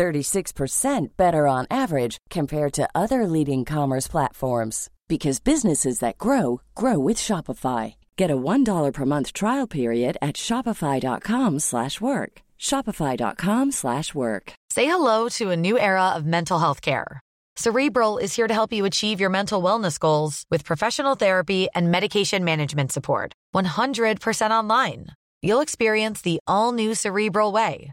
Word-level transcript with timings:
36% 0.00 1.08
better 1.18 1.46
on 1.46 1.66
average 1.70 2.16
compared 2.30 2.72
to 2.72 2.88
other 2.94 3.26
leading 3.26 3.66
commerce 3.66 4.08
platforms 4.08 4.88
because 5.08 5.40
businesses 5.40 5.98
that 5.98 6.16
grow 6.16 6.62
grow 6.74 6.98
with 6.98 7.18
Shopify. 7.18 7.94
Get 8.16 8.30
a 8.30 8.42
$1 8.52 8.92
per 8.94 9.04
month 9.04 9.32
trial 9.32 9.66
period 9.66 10.16
at 10.22 10.36
shopify.com/work. 10.36 12.32
shopify.com/work. 12.68 14.52
Say 14.76 14.86
hello 14.86 15.28
to 15.38 15.50
a 15.50 15.56
new 15.66 15.76
era 15.78 16.06
of 16.16 16.24
mental 16.24 16.58
health 16.64 16.80
care. 16.80 17.20
Cerebral 17.56 18.16
is 18.24 18.36
here 18.36 18.48
to 18.48 18.54
help 18.54 18.72
you 18.72 18.86
achieve 18.86 19.20
your 19.20 19.32
mental 19.38 19.62
wellness 19.62 19.98
goals 19.98 20.44
with 20.50 20.64
professional 20.64 21.14
therapy 21.14 21.68
and 21.74 21.90
medication 21.90 22.42
management 22.44 22.90
support. 22.92 23.32
100% 23.52 24.52
online. 24.52 25.06
You'll 25.42 25.60
experience 25.60 26.22
the 26.22 26.38
all 26.46 26.72
new 26.72 26.94
Cerebral 26.94 27.52
Way, 27.52 27.92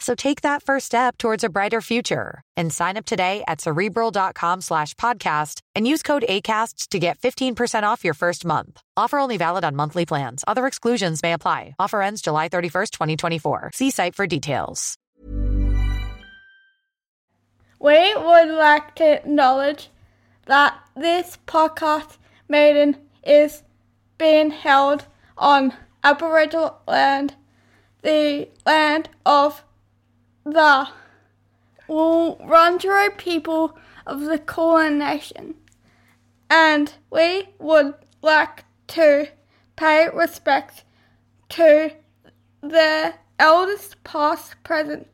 So 0.00 0.14
take 0.14 0.40
that 0.40 0.62
first 0.62 0.86
step 0.86 1.18
towards 1.18 1.44
a 1.44 1.50
brighter 1.50 1.80
future 1.80 2.42
and 2.56 2.72
sign 2.72 2.96
up 2.96 3.04
today 3.04 3.44
at 3.46 3.60
cerebral.com 3.60 4.62
slash 4.62 4.94
podcast 4.94 5.60
and 5.74 5.86
use 5.86 6.02
code 6.02 6.24
ACAST 6.28 6.88
to 6.88 6.98
get 6.98 7.18
15% 7.18 7.82
off 7.84 8.02
your 8.02 8.14
first 8.14 8.44
month. 8.44 8.80
Offer 8.96 9.18
only 9.18 9.36
valid 9.36 9.62
on 9.62 9.76
monthly 9.76 10.06
plans. 10.06 10.42
Other 10.48 10.66
exclusions 10.66 11.22
may 11.22 11.34
apply. 11.34 11.74
Offer 11.78 12.02
ends 12.02 12.22
July 12.22 12.48
31st, 12.48 12.90
2024. 12.90 13.70
See 13.74 13.90
site 13.90 14.14
for 14.14 14.26
details. 14.26 14.96
We 17.78 18.14
would 18.14 18.48
like 18.48 18.94
to 18.96 19.14
acknowledge 19.14 19.88
that 20.46 20.78
this 20.94 21.38
podcast 21.46 22.16
meeting 22.48 22.96
is 23.24 23.62
being 24.18 24.50
held 24.50 25.06
on 25.38 25.72
Aboriginal 26.04 26.78
land, 26.86 27.34
the 28.02 28.48
land 28.66 29.08
of 29.24 29.64
the 30.52 30.88
Wurundjeri 31.88 33.16
people 33.16 33.76
of 34.06 34.20
the 34.22 34.38
Kulin 34.38 34.98
Nation, 34.98 35.54
and 36.48 36.92
we 37.10 37.48
would 37.58 37.94
like 38.22 38.64
to 38.88 39.28
pay 39.76 40.08
respect 40.08 40.84
to 41.50 41.92
the 42.60 43.14
elders 43.38 43.96
past, 44.04 44.54
present, 44.62 45.08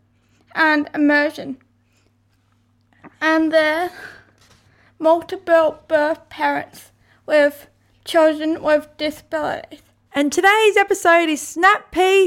and 0.54 0.90
emerging, 0.94 1.58
and 3.20 3.52
their 3.52 3.90
multiple 4.98 5.80
birth 5.88 6.28
parents 6.28 6.92
with 7.26 7.68
children 8.04 8.62
with 8.62 8.88
disabilities. 8.96 9.82
And 10.12 10.32
today's 10.32 10.76
episode 10.76 11.28
is 11.28 11.40
Snap 11.42 11.92
Pea 11.92 12.26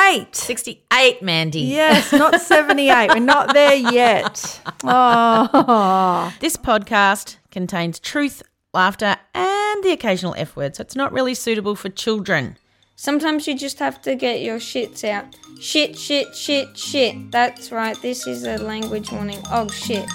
68. 0.00 0.34
68, 0.36 1.22
Mandy. 1.22 1.60
Yes, 1.60 2.12
not 2.12 2.40
78. 2.40 3.10
We're 3.10 3.18
not 3.18 3.52
there 3.52 3.74
yet. 3.74 4.60
Oh. 4.82 6.32
This 6.40 6.56
podcast 6.56 7.36
contains 7.50 7.98
truth, 7.98 8.42
laughter, 8.72 9.16
and 9.34 9.84
the 9.84 9.90
occasional 9.92 10.34
F 10.38 10.56
word, 10.56 10.76
so 10.76 10.80
it's 10.82 10.96
not 10.96 11.12
really 11.12 11.34
suitable 11.34 11.76
for 11.76 11.90
children. 11.90 12.56
Sometimes 12.96 13.46
you 13.46 13.56
just 13.56 13.78
have 13.78 14.00
to 14.02 14.14
get 14.14 14.40
your 14.40 14.58
shits 14.58 15.04
out. 15.04 15.36
Shit, 15.60 15.98
shit, 15.98 16.34
shit, 16.34 16.76
shit. 16.76 17.30
That's 17.30 17.70
right, 17.70 18.00
this 18.00 18.26
is 18.26 18.44
a 18.44 18.56
language 18.56 19.12
warning. 19.12 19.42
Oh, 19.50 19.68
shit. 19.68 20.08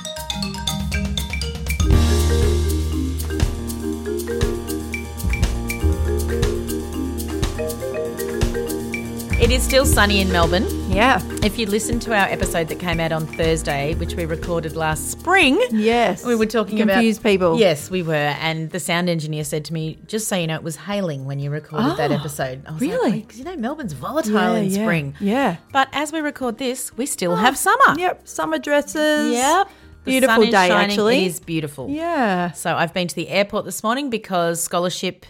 It 9.46 9.52
is 9.52 9.62
still 9.62 9.86
sunny 9.86 10.22
in 10.22 10.32
Melbourne. 10.32 10.66
Yeah. 10.92 11.22
If 11.44 11.60
you 11.60 11.68
listen 11.68 12.00
to 12.00 12.16
our 12.16 12.26
episode 12.26 12.68
that 12.70 12.80
came 12.80 13.00
out 13.00 13.12
on 13.12 13.28
Thursday, 13.28 13.94
which 13.94 14.16
we 14.16 14.26
recorded 14.26 14.76
last 14.76 15.12
spring, 15.12 15.62
Yes. 15.70 16.26
we 16.26 16.34
were 16.36 16.48
talking 16.48 16.82
about 16.82 16.94
Confuse 16.96 17.20
people. 17.20 17.60
Yes, 17.60 17.92
we 17.92 18.02
were, 18.02 18.16
and 18.16 18.72
the 18.72 18.80
sound 18.80 19.08
engineer 19.08 19.44
said 19.44 19.64
to 19.66 19.74
me, 19.74 20.00
"Just 20.08 20.28
so 20.28 20.36
you 20.36 20.48
know, 20.48 20.56
it 20.56 20.64
was 20.64 20.76
hailing 20.78 21.26
when 21.26 21.38
you 21.38 21.52
recorded 21.52 21.96
that 21.98 22.12
Oh, 22.12 22.16
episode." 22.16 22.64
I 22.68 22.72
was 22.72 22.82
really? 22.82 23.10
Oh, 23.12 23.22
because 23.22 23.38
you 23.38 23.46
know 23.46 23.56
Melbourne's 23.56 23.94
volatile 23.94 24.34
Yeah, 24.34 24.56
in 24.56 24.70
yeah, 24.72 24.82
spring. 24.84 25.16
yeah. 25.20 25.56
But 25.72 25.90
as 25.94 26.12
we 26.12 26.22
record 26.22 26.58
this, 26.58 26.92
we 26.98 27.06
still 27.06 27.34
oh, 27.34 27.36
have 27.36 27.56
summer. 27.56 28.00
Yep. 28.00 28.28
Summer 28.28 28.58
dresses. 28.58 29.32
Yep. 29.36 29.68
The 30.06 30.12
Beautiful 30.12 30.46
day, 30.46 30.52
shining. 30.70 30.72
actually. 30.92 31.24
It 31.26 31.28
is 31.28 31.40
beautiful. 31.40 31.90
Yeah. 31.90 32.52
So 32.52 32.76
I've 32.76 32.94
been 32.94 33.08
to 33.08 33.16
the 33.16 33.30
airport 33.30 33.66
this 33.66 33.84
morning 33.84 34.10
because 34.10 34.62
scholarship 34.62 35.26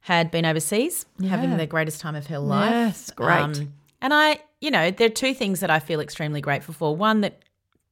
had 0.00 0.30
been 0.30 0.44
overseas, 0.46 1.04
having 1.28 1.56
the 1.56 1.66
greatest 1.66 2.00
time 2.00 2.14
of 2.16 2.26
her 2.28 2.38
life. 2.38 2.72
Um, 2.72 2.78
Yes, 2.86 3.10
great. 3.10 3.68
and 4.00 4.14
I, 4.14 4.40
you 4.60 4.70
know, 4.70 4.90
there 4.90 5.06
are 5.06 5.10
two 5.10 5.34
things 5.34 5.60
that 5.60 5.70
I 5.70 5.78
feel 5.78 6.00
extremely 6.00 6.40
grateful 6.40 6.72
for. 6.74 6.96
One 6.96 7.20
that 7.20 7.42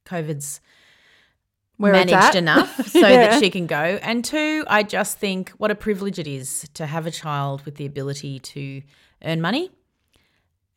COVID's 0.05 0.59
Where 1.77 1.93
managed 1.93 2.35
enough 2.35 2.87
so 2.87 2.99
Yeah. 3.07 3.27
that 3.29 3.39
she 3.39 3.49
can 3.51 3.67
go. 3.67 3.99
And 4.01 4.25
two, 4.25 4.63
I 4.67 4.81
just 4.83 5.17
think 5.19 5.51
what 5.51 5.69
a 5.71 5.75
privilege 5.75 6.17
it 6.19 6.27
is 6.27 6.67
to 6.73 6.85
have 6.87 7.05
a 7.05 7.11
child 7.11 7.63
with 7.63 7.75
the 7.75 7.85
ability 7.85 8.39
to 8.39 8.81
earn 9.23 9.39
money 9.39 9.69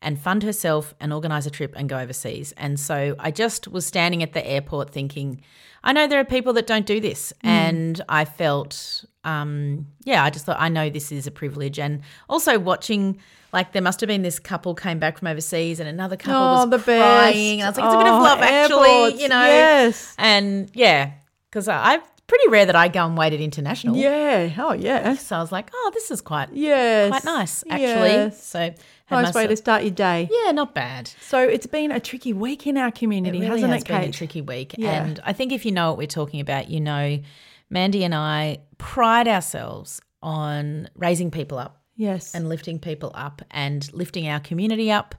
and 0.03 0.19
fund 0.19 0.43
herself 0.43 0.93
and 0.99 1.11
organize 1.13 1.47
a 1.47 1.49
trip 1.49 1.73
and 1.75 1.87
go 1.89 1.97
overseas. 1.97 2.53
And 2.57 2.79
so 2.79 3.15
I 3.19 3.31
just 3.31 3.67
was 3.67 3.85
standing 3.85 4.21
at 4.21 4.33
the 4.33 4.45
airport 4.45 4.91
thinking, 4.91 5.41
I 5.83 5.93
know 5.93 6.07
there 6.07 6.19
are 6.19 6.25
people 6.25 6.53
that 6.53 6.67
don't 6.67 6.85
do 6.85 6.99
this. 6.99 7.33
Mm. 7.43 7.49
And 7.49 8.01
I 8.09 8.25
felt, 8.25 9.05
um, 9.23 9.87
yeah, 10.03 10.23
I 10.23 10.29
just 10.29 10.45
thought, 10.45 10.57
I 10.59 10.69
know 10.69 10.89
this 10.89 11.11
is 11.11 11.27
a 11.27 11.31
privilege. 11.31 11.79
And 11.79 12.01
also 12.29 12.59
watching, 12.59 13.19
like, 13.51 13.71
there 13.71 13.81
must 13.81 13.99
have 14.01 14.07
been 14.07 14.21
this 14.21 14.39
couple 14.39 14.75
came 14.75 14.99
back 14.99 15.17
from 15.17 15.27
overseas 15.29 15.79
and 15.79 15.87
another 15.89 16.15
couple 16.17 16.35
Oh, 16.35 16.65
was 16.67 16.69
the 16.69 16.79
crying. 16.79 17.61
And 17.61 17.67
I 17.67 17.69
was 17.69 17.77
like, 17.77 17.85
it's 17.85 17.93
a 17.95 17.97
bit 17.97 18.07
of 18.07 18.19
Oh, 18.19 18.23
love, 18.23 18.39
actually, 18.41 19.21
you 19.21 19.29
know. 19.29 19.43
yes. 19.45 20.15
And 20.17 20.69
yeah, 20.73 21.11
because 21.49 21.67
I, 21.67 21.95
I 21.95 22.01
pretty 22.27 22.49
rare 22.49 22.65
that 22.65 22.75
I 22.75 22.87
go 22.87 23.05
and 23.05 23.17
wait 23.17 23.33
at 23.33 23.41
international. 23.41 23.95
Yeah. 23.97 24.49
Oh, 24.57 24.73
yeah. 24.73 25.13
So 25.15 25.35
I 25.35 25.39
was 25.41 25.51
like, 25.51 25.69
oh, 25.73 25.91
this 25.93 26.09
is 26.09 26.21
quite 26.21 26.49
Yes. 26.53 27.09
quite 27.09 27.25
nice 27.25 27.63
actually. 27.69 28.09
Yes. 28.09 28.43
So 28.43 28.73
Nice 29.11 29.35
way 29.35 29.45
to 29.45 29.55
start 29.55 29.83
your 29.83 29.91
day. 29.91 30.27
yeah, 30.31 30.51
not 30.51 30.73
bad. 30.73 31.07
So 31.21 31.37
it's 31.37 31.67
been 31.67 31.91
a 31.91 31.99
tricky 31.99 32.33
week 32.33 32.65
in 32.65 32.77
our 32.77 32.89
community, 32.89 33.37
It 33.37 33.41
really 33.41 33.61
hasn't 33.61 33.73
has 33.73 33.81
it, 33.83 33.87
been 33.87 34.01
Kate? 34.01 34.09
a 34.09 34.17
tricky 34.17 34.41
week, 34.41 34.73
Yeah. 34.75 35.03
and 35.05 35.19
I 35.23 35.33
think 35.33 35.51
if 35.51 35.65
you 35.65 35.71
know 35.71 35.89
what 35.89 35.99
we're 35.99 36.07
talking 36.07 36.39
about, 36.39 36.69
you 36.69 36.81
know, 36.81 37.19
Mandy 37.69 38.03
and 38.03 38.13
I 38.13 38.59
pride 38.77 39.27
ourselves 39.27 40.01
on 40.21 40.89
raising 40.95 41.31
people 41.31 41.57
up 41.57 41.81
yes. 41.95 42.33
and 42.33 42.47
lifting 42.49 42.79
people 42.79 43.11
up 43.13 43.41
and 43.51 43.91
lifting 43.93 44.27
our 44.27 44.39
community 44.39 44.91
up. 44.91 45.15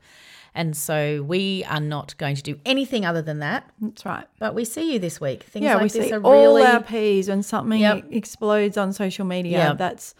And 0.57 0.77
so 0.77 1.23
we 1.23 1.65
are 1.65 1.81
not 1.81 2.17
going 2.17 2.37
to 2.37 2.43
do 2.43 2.61
anything 2.65 3.05
other 3.05 3.23
than 3.23 3.41
that. 3.41 3.69
That's 3.81 4.07
right. 4.07 4.27
But 4.39 4.55
we 4.55 4.65
see 4.65 4.93
you 4.93 4.99
this 5.01 5.21
week. 5.21 5.43
Things 5.43 5.65
yeah, 5.65 5.75
like 5.75 5.83
we 5.83 5.89
this 5.89 6.09
see 6.09 6.13
are 6.13 6.23
all 6.23 6.55
really 6.55 6.63
our 6.63 6.81
P's 6.81 7.29
when 7.29 7.43
something 7.43 7.81
Yep. 7.81 8.05
explodes 8.13 8.77
on 8.77 8.93
social 8.93 9.25
media. 9.25 9.59
Yep. 9.59 9.79
That's 9.79 10.15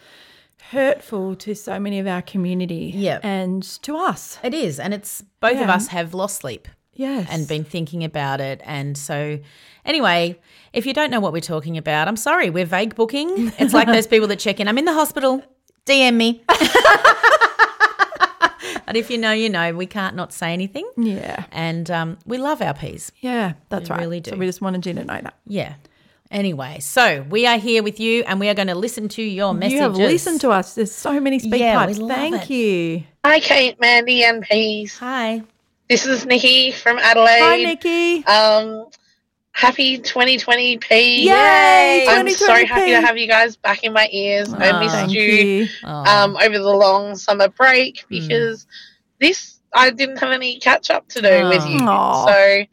hurtful 0.71 1.35
to 1.37 1.55
so 1.55 1.79
many 1.79 1.99
of 1.99 2.07
our 2.07 2.21
community. 2.21 2.91
Yep. 2.95 3.23
And 3.23 3.63
to 3.83 3.95
us. 3.97 4.37
It 4.43 4.53
is, 4.53 4.79
and 4.79 4.93
it's 4.93 5.23
both 5.39 5.61
of 5.61 5.69
us 5.69 5.87
have 5.87 6.13
lost 6.13 6.37
sleep. 6.37 6.67
Yes. 6.97 7.27
and 7.29 7.45
been 7.45 7.65
thinking 7.65 8.05
about 8.05 8.39
it. 8.39 8.61
And 8.63 8.97
so, 8.97 9.39
anyway, 9.85 10.37
if 10.73 10.85
you 10.85 10.93
don't 10.93 11.09
know 11.11 11.19
what 11.19 11.31
we're 11.33 11.39
talking 11.41 11.77
about, 11.77 12.07
I'm 12.07 12.17
sorry, 12.17 12.49
we're 12.49 12.65
vague 12.65 12.95
booking. 12.95 13.53
It's 13.59 13.73
like 13.73 13.87
those 13.87 14.07
people 14.07 14.27
that 14.29 14.39
check 14.39 14.59
in, 14.59 14.67
I'm 14.67 14.77
in 14.77 14.85
the 14.85 14.93
hospital, 14.93 15.43
DM 15.85 16.15
me. 16.15 16.43
but 18.85 18.95
if 18.95 19.09
you 19.09 19.17
know, 19.17 19.31
you 19.31 19.49
know, 19.49 19.73
we 19.73 19.85
can't 19.85 20.15
not 20.15 20.33
say 20.33 20.51
anything. 20.53 20.89
Yeah. 20.97 21.45
And 21.51 21.89
um, 21.89 22.17
we 22.25 22.37
love 22.37 22.61
our 22.61 22.73
peas. 22.73 23.11
Yeah, 23.21 23.53
that's 23.69 23.89
We 23.89 23.93
right. 23.95 24.01
really 24.01 24.19
do. 24.19 24.29
So 24.31 24.35
do. 24.35 24.39
we 24.39 24.45
just 24.45 24.61
wanted 24.61 24.85
you 24.85 24.93
to 24.93 25.03
know 25.03 25.21
that. 25.21 25.35
Yeah. 25.47 25.75
Anyway, 26.31 26.79
so 26.79 27.23
we 27.29 27.45
are 27.45 27.57
here 27.57 27.83
with 27.83 27.99
you 27.99 28.23
and 28.23 28.39
we 28.39 28.49
are 28.49 28.53
going 28.55 28.67
to 28.67 28.75
listen 28.75 29.07
to 29.09 29.21
your 29.21 29.53
messages. 29.53 29.73
You 29.75 29.81
have 29.83 29.95
listened 29.95 30.41
to 30.41 30.49
us. 30.49 30.73
There's 30.75 30.91
so 30.91 31.19
many 31.19 31.39
speak 31.39 31.61
Yeah, 31.61 31.79
we 31.85 31.93
pipes. 31.93 31.99
love 31.99 32.17
Thank 32.17 32.49
it. 32.49 32.53
you. 32.53 33.03
Hi, 33.23 33.39
Kate, 33.39 33.79
Mandy, 33.79 34.23
and 34.23 34.41
Peas. 34.43 34.97
Hi. 34.97 35.43
This 35.87 36.05
is 36.07 36.25
Nikki 36.25 36.71
from 36.71 36.97
Adelaide. 36.97 37.39
Hi, 37.41 37.57
Nikki. 37.63 38.25
Um, 38.25 38.87
happy 39.55 39.97
2020 39.97 40.77
P. 40.79 41.27
Yay! 41.29 42.05
I'm 42.09 42.27
so 42.29 42.53
happy 42.65 42.91
to 42.91 42.99
have 43.01 43.17
you 43.17 43.25
guys 43.25 43.55
back 43.55 43.83
in 43.83 43.93
my 43.93 44.07
ears. 44.11 44.53
I 44.53 44.77
missed 44.83 45.13
you, 45.15 45.21
you. 45.21 45.67
Oh. 45.85 45.89
um 45.89 46.35
over 46.37 46.57
the 46.59 46.69
long 46.69 47.15
summer 47.15 47.47
break 47.47 48.01
Hmm. 48.01 48.05
because 48.19 48.67
this 49.21 49.61
I 49.73 49.91
didn't 49.91 50.17
have 50.17 50.31
any 50.31 50.59
catch 50.59 50.89
up 50.89 51.07
to 51.09 51.21
do 51.21 51.27
Oh. 51.29 51.49
with 51.49 51.65
you. 51.67 51.79
Aw. 51.79 52.25
So, 52.27 52.65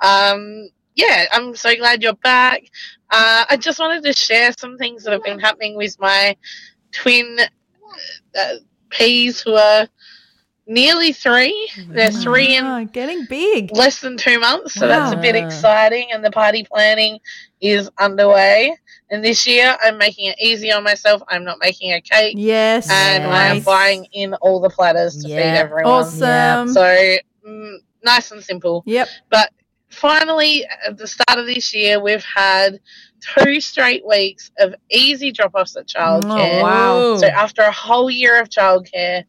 um, 0.00 0.68
yeah, 0.94 1.24
I'm 1.32 1.56
so 1.56 1.74
glad 1.74 2.02
you're 2.02 2.14
back. 2.14 2.62
Uh, 3.10 3.44
I 3.50 3.56
just 3.56 3.78
wanted 3.78 4.02
to 4.04 4.12
share 4.12 4.52
some 4.58 4.76
things 4.78 5.04
that 5.04 5.12
have 5.12 5.22
been 5.24 5.38
happening 5.38 5.74
with 5.76 5.98
my 6.00 6.36
twin 6.92 7.38
uh, 8.38 8.54
peas 8.90 9.40
who 9.40 9.54
are 9.54 9.88
nearly 10.66 11.12
three. 11.12 11.68
They're 11.88 12.10
three 12.10 12.56
and 12.56 12.66
Oh, 12.66 12.84
getting 12.92 13.24
big. 13.24 13.74
less 13.74 14.00
than 14.00 14.16
two 14.16 14.38
months, 14.40 14.74
so 14.74 14.86
that's 14.88 15.12
a 15.12 15.16
bit 15.16 15.36
exciting. 15.36 16.08
And 16.12 16.24
the 16.24 16.30
party 16.30 16.64
planning 16.64 17.18
is 17.60 17.88
underway. 17.98 18.76
And 19.10 19.24
this 19.24 19.46
year, 19.46 19.76
I'm 19.82 19.98
making 19.98 20.26
it 20.30 20.36
easy 20.40 20.72
on 20.72 20.82
myself. 20.82 21.22
I'm 21.28 21.44
not 21.44 21.58
making 21.60 21.92
a 21.92 22.00
cake, 22.00 22.34
Yes. 22.36 22.90
and 22.90 23.24
I 23.24 23.46
am 23.46 23.62
buying 23.62 24.06
in 24.12 24.34
all 24.34 24.60
the 24.60 24.70
platters 24.70 25.22
to 25.22 25.28
Yeah. 25.28 25.36
feed 25.36 25.58
everyone. 25.58 25.92
Awesome. 26.04 26.68
So 26.74 27.16
mm, 27.46 27.76
nice 28.04 28.32
and 28.32 28.42
simple. 28.42 28.82
Yep. 28.86 29.08
But 29.30 29.50
finally, 29.90 30.66
at 30.86 30.98
the 30.98 31.06
start 31.06 31.38
of 31.38 31.46
this 31.46 31.72
year, 31.72 32.00
we've 32.00 32.24
had 32.24 32.80
two 33.20 33.60
straight 33.60 34.04
weeks 34.06 34.50
of 34.58 34.74
easy 34.90 35.30
drop-offs 35.30 35.76
at 35.76 35.86
childcare. 35.86 36.58
Oh, 36.58 36.62
wow. 36.62 37.16
So 37.18 37.28
after 37.28 37.62
a 37.62 37.72
whole 37.72 38.10
year 38.10 38.40
of 38.40 38.48
childcare 38.48 39.24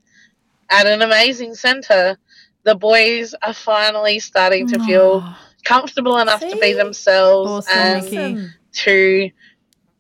at 0.70 0.86
an 0.88 1.02
amazing 1.02 1.56
centre, 1.56 2.18
the 2.64 2.76
boys 2.76 3.34
are 3.42 3.54
finally 3.54 4.20
starting 4.20 4.68
to 4.68 4.80
feel 4.80 5.36
comfortable 5.64 6.18
enough 6.18 6.40
to 6.42 6.58
be 6.58 6.74
themselves 6.74 7.50
Awesome, 7.68 7.78
and 7.78 8.06
Nikki. 8.06 8.38
to 8.74 9.30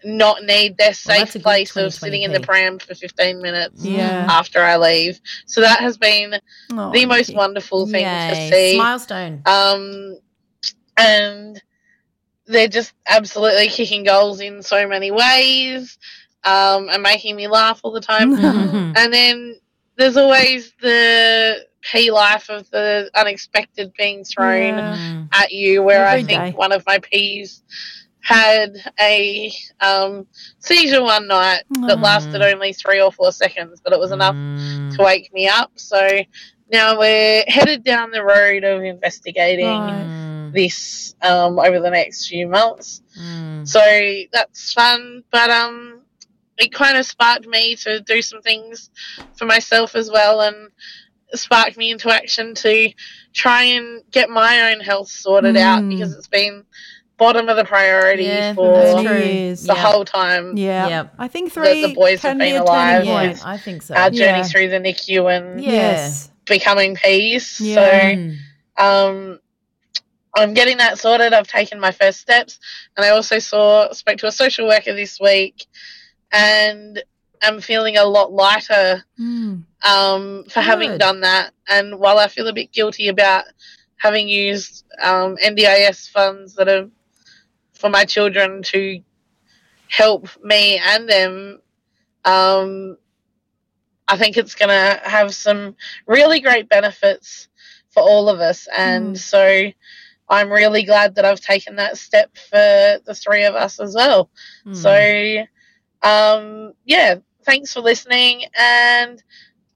not 0.03 0.43
need 0.43 0.77
their 0.77 0.93
safe 0.93 1.33
good 1.33 1.41
place 1.43 1.75
of 1.75 1.93
sitting 1.93 2.21
in 2.23 2.31
the 2.31 2.39
pram 2.39 2.77
for 2.79 2.93
15 2.93 3.41
minutes 3.41 3.83
Yeah. 3.83 4.27
after 4.29 4.61
I 4.61 4.77
leave. 4.77 5.19
So 5.45 5.61
that 5.61 5.79
has 5.79 5.97
been 5.97 6.35
Oh, 6.71 6.91
the 6.91 7.05
most 7.05 7.29
Nikki. 7.29 7.37
wonderful 7.37 7.87
thing 7.87 8.03
Yay. 8.03 8.29
to 8.29 8.35
see. 8.55 8.77
Milestone. 8.77 9.41
Um, 9.45 10.19
and 10.97 11.61
they're 12.45 12.67
just 12.67 12.93
absolutely 13.07 13.67
kicking 13.69 14.03
goals 14.03 14.39
in 14.39 14.61
so 14.63 14.87
many 14.87 15.11
ways 15.11 15.97
um, 16.43 16.87
and 16.89 17.01
making 17.03 17.35
me 17.35 17.47
laugh 17.47 17.79
all 17.83 17.91
the 17.91 17.99
time. 18.01 18.31
And 18.95 19.11
then 19.13 19.59
there's 19.97 20.17
always 20.17 20.73
the 20.81 21.65
P 21.81 22.11
life 22.11 22.49
of 22.49 22.69
the 22.71 23.09
unexpected 23.15 23.93
being 23.97 24.23
thrown 24.23 24.77
Yeah. 24.77 24.95
Mm. 24.97 25.29
at 25.33 25.51
you, 25.51 25.83
where 25.83 26.07
I 26.07 26.23
think 26.23 26.41
day. 26.41 26.51
one 26.51 26.71
of 26.71 26.85
my 26.85 26.99
P's 26.99 27.63
had 28.21 28.75
a 28.99 29.51
um, 29.79 30.27
seizure 30.59 31.01
one 31.01 31.27
night 31.27 31.63
that 31.87 31.97
Oh. 31.97 32.01
lasted 32.01 32.41
only 32.41 32.73
three 32.73 32.99
or 33.01 33.11
four 33.11 33.31
seconds, 33.31 33.79
but 33.81 33.93
it 33.93 33.99
was 33.99 34.11
enough 34.11 34.35
Mm. 34.35 34.95
to 34.97 35.03
wake 35.03 35.31
me 35.33 35.47
up. 35.47 35.71
So 35.75 36.19
now 36.71 36.99
we're 36.99 37.43
headed 37.47 37.83
down 37.85 38.11
the 38.11 38.23
road 38.23 38.65
of 38.65 38.83
investigating 38.83 39.65
Right. 39.65 39.93
Mm. 39.93 40.53
this 40.53 41.15
um, 41.21 41.57
over 41.57 41.79
the 41.79 41.89
next 41.89 42.27
few 42.27 42.47
months. 42.47 43.01
Mm. 43.17 43.65
So 43.67 43.79
that's 44.33 44.73
fun, 44.73 45.23
but 45.31 45.49
um, 45.49 45.96
it 46.57 46.73
kind 46.73 46.97
of 46.97 47.05
sparked 47.05 47.47
me 47.47 47.75
to 47.77 47.99
do 48.01 48.21
some 48.21 48.41
things 48.41 48.89
for 49.35 49.45
myself 49.45 49.95
as 49.95 50.09
well, 50.11 50.41
and 50.41 50.69
sparked 51.33 51.77
me 51.77 51.91
into 51.91 52.09
action 52.09 52.55
to 52.55 52.89
try 53.33 53.63
and 53.63 54.01
get 54.11 54.29
my 54.29 54.71
own 54.71 54.79
health 54.79 55.09
sorted 55.09 55.57
out 55.57 55.83
Mm. 55.83 55.89
because 55.89 56.15
it's 56.15 56.27
been 56.27 56.63
bottom 57.17 57.49
of 57.49 57.57
the 57.57 57.65
priority 57.65 58.23
Yeah, 58.23 58.53
for 58.53 58.77
that's 58.77 59.01
It 59.01 59.07
true. 59.07 59.15
is. 59.17 59.63
the 59.65 59.73
Yeah. 59.73 59.81
whole 59.91 60.05
time. 60.05 60.55
Yeah. 60.55 60.87
Yep. 60.87 61.13
I 61.19 61.27
think 61.27 61.53
That 61.53 61.65
three 61.65 61.81
the 61.81 61.93
boys 61.95 62.21
have 62.21 62.31
can 62.31 62.37
be 62.37 62.45
been 62.51 62.57
a 62.57 62.63
alive 62.63 63.03
turning 63.05 63.31
Yeah. 63.31 63.41
I 63.43 63.57
think 63.57 63.81
so. 63.81 63.95
Our 63.95 64.09
journey 64.11 64.37
Yeah. 64.39 64.43
through 64.43 64.69
the 64.69 64.79
NICU 64.79 65.25
and 65.35 65.61
Yes. 65.63 66.29
becoming 66.45 66.95
peace. 66.95 67.59
Yeah. 67.59 68.11
Mm. 68.13 68.37
So 68.79 68.85
um, 68.85 69.39
I'm 70.35 70.53
getting 70.53 70.77
that 70.77 70.99
sorted. 70.99 71.33
I've 71.33 71.47
taken 71.47 71.79
my 71.79 71.91
first 71.91 72.19
steps, 72.19 72.59
and 72.95 73.03
I 73.05 73.09
also 73.09 73.39
saw 73.39 73.91
spoke 73.93 74.17
to 74.19 74.27
a 74.27 74.31
social 74.31 74.67
worker 74.67 74.93
this 74.93 75.19
week, 75.19 75.65
and 76.31 77.01
I'm 77.41 77.61
feeling 77.61 77.97
a 77.97 78.05
lot 78.05 78.31
lighter 78.31 79.03
Mm. 79.19 79.63
um, 79.83 80.43
for 80.49 80.61
having 80.61 80.91
done 80.97 81.21
that. 81.21 81.53
And 81.69 81.99
while 81.99 82.17
I 82.19 82.27
feel 82.27 82.47
a 82.47 82.53
bit 82.53 82.71
guilty 82.71 83.07
about 83.09 83.45
having 83.97 84.27
used 84.27 84.85
um, 85.01 85.37
NDIS 85.37 86.09
funds 86.09 86.55
that 86.55 86.67
are 86.67 86.89
for 87.73 87.89
my 87.89 88.05
children 88.05 88.63
to 88.63 89.01
help 89.89 90.27
me 90.43 90.77
and 90.79 91.07
them, 91.09 91.61
um, 92.25 92.97
I 94.07 94.17
think 94.17 94.37
it's 94.37 94.55
going 94.55 94.69
to 94.69 95.01
have 95.03 95.33
some 95.33 95.75
really 96.07 96.39
great 96.39 96.69
benefits 96.69 97.47
for 97.89 98.01
all 98.01 98.29
of 98.29 98.39
us. 98.39 98.67
And 98.75 99.15
Mm. 99.15 99.17
so 99.19 99.71
I'm 100.29 100.49
really 100.51 100.83
glad 100.83 101.15
that 101.15 101.25
I've 101.25 101.41
taken 101.41 101.75
that 101.77 101.97
step 101.97 102.35
for 102.37 102.99
the 103.05 103.13
three 103.15 103.45
of 103.45 103.55
us 103.55 103.79
as 103.79 103.95
well. 103.95 104.29
Mm. 104.65 104.75
So, 104.75 105.47
um, 106.03 106.73
yeah, 106.85 107.15
thanks 107.43 107.73
for 107.73 107.81
listening, 107.81 108.43
and 108.57 109.21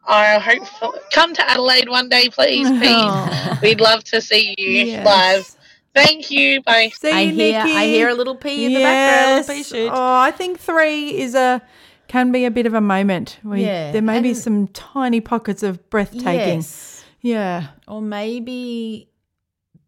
I 0.08 0.40
hope 0.40 1.00
come 1.12 1.34
to 1.36 1.50
Adelaide 1.50 1.90
one 1.90 2.10
day, 2.10 2.30
please, 2.30 2.68
please. 2.80 2.90
Aw. 2.90 3.60
We'd 3.62 3.82
love 3.82 4.04
to 4.06 4.22
see 4.22 4.56
you 4.58 4.70
Yes. 4.86 5.06
live. 5.06 5.56
Thank 5.94 6.32
you. 6.32 6.62
Bye. 6.62 6.90
See 6.94 7.12
I 7.12 7.22
you, 7.22 7.34
hear, 7.34 7.64
Nikki. 7.64 7.76
I 7.76 7.86
hear 7.88 8.10
a 8.10 8.14
little 8.14 8.36
pea 8.36 8.66
in 8.66 8.74
the 8.74 8.80
background. 8.80 9.32
A 9.32 9.36
little 9.40 9.54
pea 9.54 9.58
Yes. 9.60 9.68
shoot. 9.68 9.90
Oh, 9.94 10.16
I 10.16 10.32
think 10.32 10.60
three 10.60 11.18
is 11.20 11.36
a 11.36 11.62
can 12.08 12.32
be 12.32 12.44
a 12.46 12.52
bit 12.52 12.66
of 12.66 12.74
a 12.74 12.82
moment. 12.82 13.40
We, 13.44 13.64
Yeah, 13.64 13.92
there 13.92 14.02
may 14.02 14.20
be 14.22 14.34
some 14.34 14.68
tiny 14.70 15.22
pockets 15.22 15.64
of 15.64 15.90
breathtaking. 15.90 16.60
Yes. 16.60 17.06
Yeah. 17.22 17.68
Or 17.88 18.02
maybe 18.02 19.10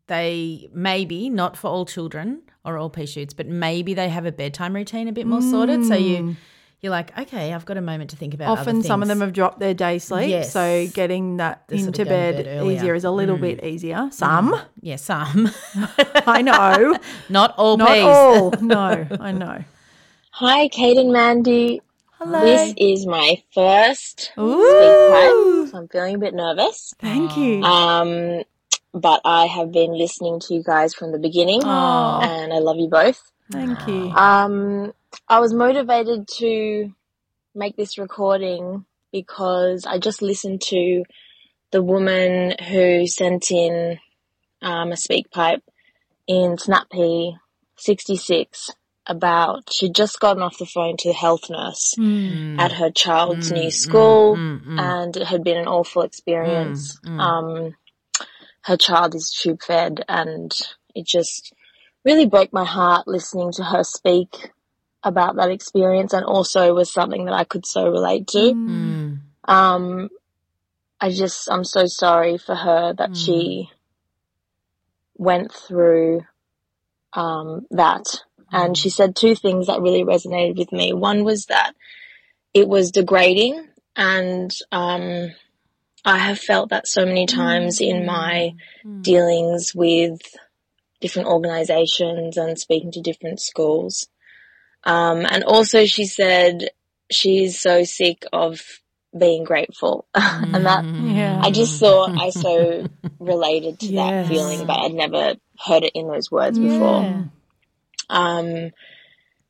they, 0.08 0.70
maybe 0.74 1.30
not 1.30 1.58
for 1.58 1.68
all 1.70 1.86
children 1.86 2.44
or 2.66 2.78
all 2.78 2.90
pea 2.90 3.06
shoots, 3.06 3.34
but 3.34 3.48
maybe 3.48 3.94
they 3.94 4.10
have 4.10 4.26
a 4.26 4.32
bedtime 4.32 4.74
routine 4.76 5.08
a 5.08 5.12
bit 5.12 5.28
more 5.28 5.42
sorted. 5.42 5.86
So 5.86 5.96
you, 5.96 6.36
you're 6.82 6.92
like, 6.92 7.18
okay, 7.18 7.54
I've 7.54 7.66
got 7.66 7.78
a 7.78 7.82
moment 7.82 8.10
to 8.12 8.16
think 8.16 8.34
about. 8.34 8.48
other 8.50 8.58
Mm. 8.58 8.62
Often 8.62 8.84
some 8.84 9.02
of 9.02 9.08
them 9.08 9.22
have 9.22 9.34
dropped 9.34 9.60
their 9.60 9.74
day 9.74 10.00
sleep, 10.00 10.30
Yes. 10.30 10.52
so 10.54 10.88
getting 10.88 11.38
that 11.38 11.64
They 11.68 11.78
sort 11.78 11.90
of 11.90 12.00
into 12.00 12.04
go 12.04 12.04
to 12.06 12.10
bed, 12.10 12.46
bed. 12.46 12.64
Mm. 12.64 12.74
easier 12.76 12.96
is 12.96 13.04
a 13.04 13.12
little 13.12 13.38
bit 13.38 13.64
easier. 13.64 14.10
Some, 14.12 14.60
Yeah, 14.82 14.96
some. 14.98 15.50
I 16.28 16.42
know, 16.42 16.98
not 17.30 17.54
all 17.58 17.78
not 17.78 17.90
peas. 17.90 18.04
all. 18.06 18.52
No, 18.62 19.08
I 19.20 19.32
know. 19.32 19.64
Hi, 20.32 20.68
Kate 20.70 20.98
and 20.98 21.12
Mandy. 21.14 21.82
Hello. 22.20 22.40
This 22.42 22.74
is 22.78 23.06
my 23.06 23.44
first 23.54 24.22
speak 24.22 24.38
Ooh. 24.40 25.68
so 25.70 25.78
I'm 25.78 25.88
feeling 25.90 26.16
a 26.16 26.18
bit 26.18 26.34
nervous. 26.34 26.94
Thank 27.00 27.36
you. 27.38 27.62
Um, 27.64 28.44
but 28.94 29.22
I 29.26 29.46
have 29.48 29.72
been 29.72 29.98
listening 29.98 30.40
to 30.42 30.54
you 30.54 30.64
guys 30.64 30.94
from 30.94 31.12
the 31.12 31.20
beginning, 31.20 31.62
Oh. 31.64 32.20
and 32.22 32.54
I 32.54 32.60
love 32.60 32.78
you 32.78 32.88
both. 32.88 33.22
Thank 33.52 33.88
you. 33.88 34.10
Um, 34.16 34.94
I 35.28 35.40
was 35.40 35.54
motivated 35.54 36.28
to 36.40 36.94
make 37.56 37.76
this 37.76 37.98
recording 37.98 38.86
because 39.12 39.86
I 39.86 40.00
just 40.00 40.22
listened 40.22 40.62
to 40.64 41.04
the 41.72 41.82
woman 41.84 42.56
who 42.70 43.06
sent 43.08 43.52
in 43.52 44.00
um, 44.62 44.92
a 44.92 44.98
speak 44.98 45.30
pipe 45.32 45.64
in 46.28 46.58
Snap 46.58 46.90
Pea 46.92 47.36
66 47.78 48.70
about 49.06 49.70
she'd 49.72 49.94
just 49.94 50.20
gotten 50.20 50.42
off 50.42 50.58
the 50.58 50.66
phone 50.66 50.96
to 50.98 51.10
the 51.10 51.14
health 51.14 51.50
nurse 51.50 51.94
Mm. 52.00 52.58
at 52.60 52.72
her 52.74 52.90
child's 52.90 53.52
Mm, 53.52 53.56
new 53.56 53.68
mm, 53.68 53.74
school 53.74 54.36
mm, 54.38 54.66
mm. 54.66 54.80
and 54.80 55.18
it 55.18 55.28
had 55.28 55.44
been 55.44 55.58
an 55.58 55.68
awful 55.68 56.04
experience. 56.04 56.98
Mm, 57.06 57.10
mm. 57.10 57.20
Um, 57.20 57.76
her 58.64 58.78
child 58.78 59.16
is 59.16 59.32
tube 59.32 59.62
fed 59.62 60.04
and 60.08 60.52
it 60.96 61.06
just 61.06 61.54
really 62.06 62.26
broke 62.26 62.54
my 62.54 62.66
heart 62.66 63.08
listening 63.08 63.52
to 63.54 63.64
her 63.64 63.84
speak 63.84 64.52
about 65.04 65.36
that 65.36 65.52
experience 65.52 66.14
and 66.14 66.26
also 66.26 66.74
was 66.74 66.92
something 66.92 67.26
that 67.26 67.34
I 67.34 67.44
could 67.44 67.66
so 67.66 67.90
relate 67.90 68.28
to. 68.28 68.54
Mm. 68.54 69.20
Um, 69.46 70.10
I 71.00 71.10
just, 71.12 71.52
I'm 71.52 71.66
so 71.66 71.86
sorry 71.86 72.38
for 72.38 72.56
her 72.56 72.94
that 72.94 73.12
Mm. 73.12 73.16
she 73.26 73.70
went 75.18 75.54
through, 75.54 76.22
um, 77.14 77.68
that. 77.72 78.24
And 78.52 78.78
she 78.78 78.90
said 78.90 79.16
two 79.16 79.36
things 79.36 79.68
that 79.68 79.82
really 79.82 80.04
resonated 80.04 80.58
with 80.58 80.72
me. 80.72 80.94
One 80.94 81.24
was 81.24 81.48
that 81.48 81.74
it 82.54 82.68
was 82.68 82.92
degrading 82.92 83.68
and, 83.96 84.56
um, 84.72 85.32
I 86.06 86.18
have 86.18 86.40
felt 86.40 86.70
that 86.70 86.88
so 86.88 87.06
many 87.06 87.26
times 87.26 87.80
in 87.80 88.06
my 88.06 88.54
dealings 89.02 89.74
with 89.74 90.20
different 91.00 91.28
organizations 91.28 92.38
and 92.38 92.58
speaking 92.60 92.92
to 92.92 93.02
different 93.02 93.40
schools. 93.40 94.08
Um, 94.84 95.26
and 95.30 95.44
also, 95.44 95.86
she 95.86 96.06
said 96.06 96.70
she's 97.12 97.60
so 97.60 97.84
sick 97.84 98.26
of 98.34 98.62
being 99.18 99.44
grateful. 99.44 100.08
and 100.16 100.66
that 100.66 100.86
Yeah. 101.00 101.40
I 101.42 101.52
just 101.52 101.80
thought 101.80 102.12
I 102.18 102.30
so 102.32 102.88
related 103.20 103.80
to 103.80 103.94
Yes. 103.94 103.96
that 103.96 104.28
feeling, 104.28 104.66
but 104.66 104.80
I'd 104.80 104.94
never 104.94 105.36
heard 105.60 105.84
it 105.84 105.94
in 105.94 106.08
those 106.08 106.32
words 106.32 106.60
before. 106.60 107.26
Um, 108.10 108.72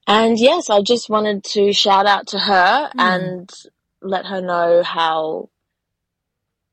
and 0.06 0.38
yes, 0.38 0.70
I 0.70 0.82
just 0.82 1.10
wanted 1.10 1.44
to 1.46 1.74
shout 1.74 2.06
out 2.06 2.28
to 2.28 2.40
her 2.40 2.92
and 2.98 3.50
let 4.02 4.26
her 4.26 4.42
know 4.42 4.84
how 4.84 5.50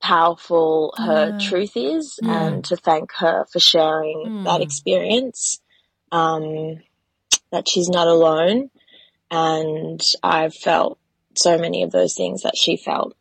powerful 0.00 0.94
her 0.96 1.30
Yeah. 1.30 1.38
truth 1.38 1.76
is 1.76 2.18
and 2.22 2.64
to 2.66 2.76
thank 2.76 3.12
her 3.18 3.46
for 3.52 3.60
sharing 3.60 4.44
that 4.44 4.60
experience. 4.60 5.60
Um, 6.12 6.80
that 7.52 7.68
she's 7.68 7.88
not 7.88 8.06
alone. 8.08 8.70
And 9.30 10.00
I've 10.22 10.54
felt 10.54 10.98
so 11.36 11.56
many 11.58 11.82
of 11.82 11.90
those 11.92 12.14
things 12.14 12.42
that 12.42 12.56
she 12.56 12.76
felt. 12.76 13.14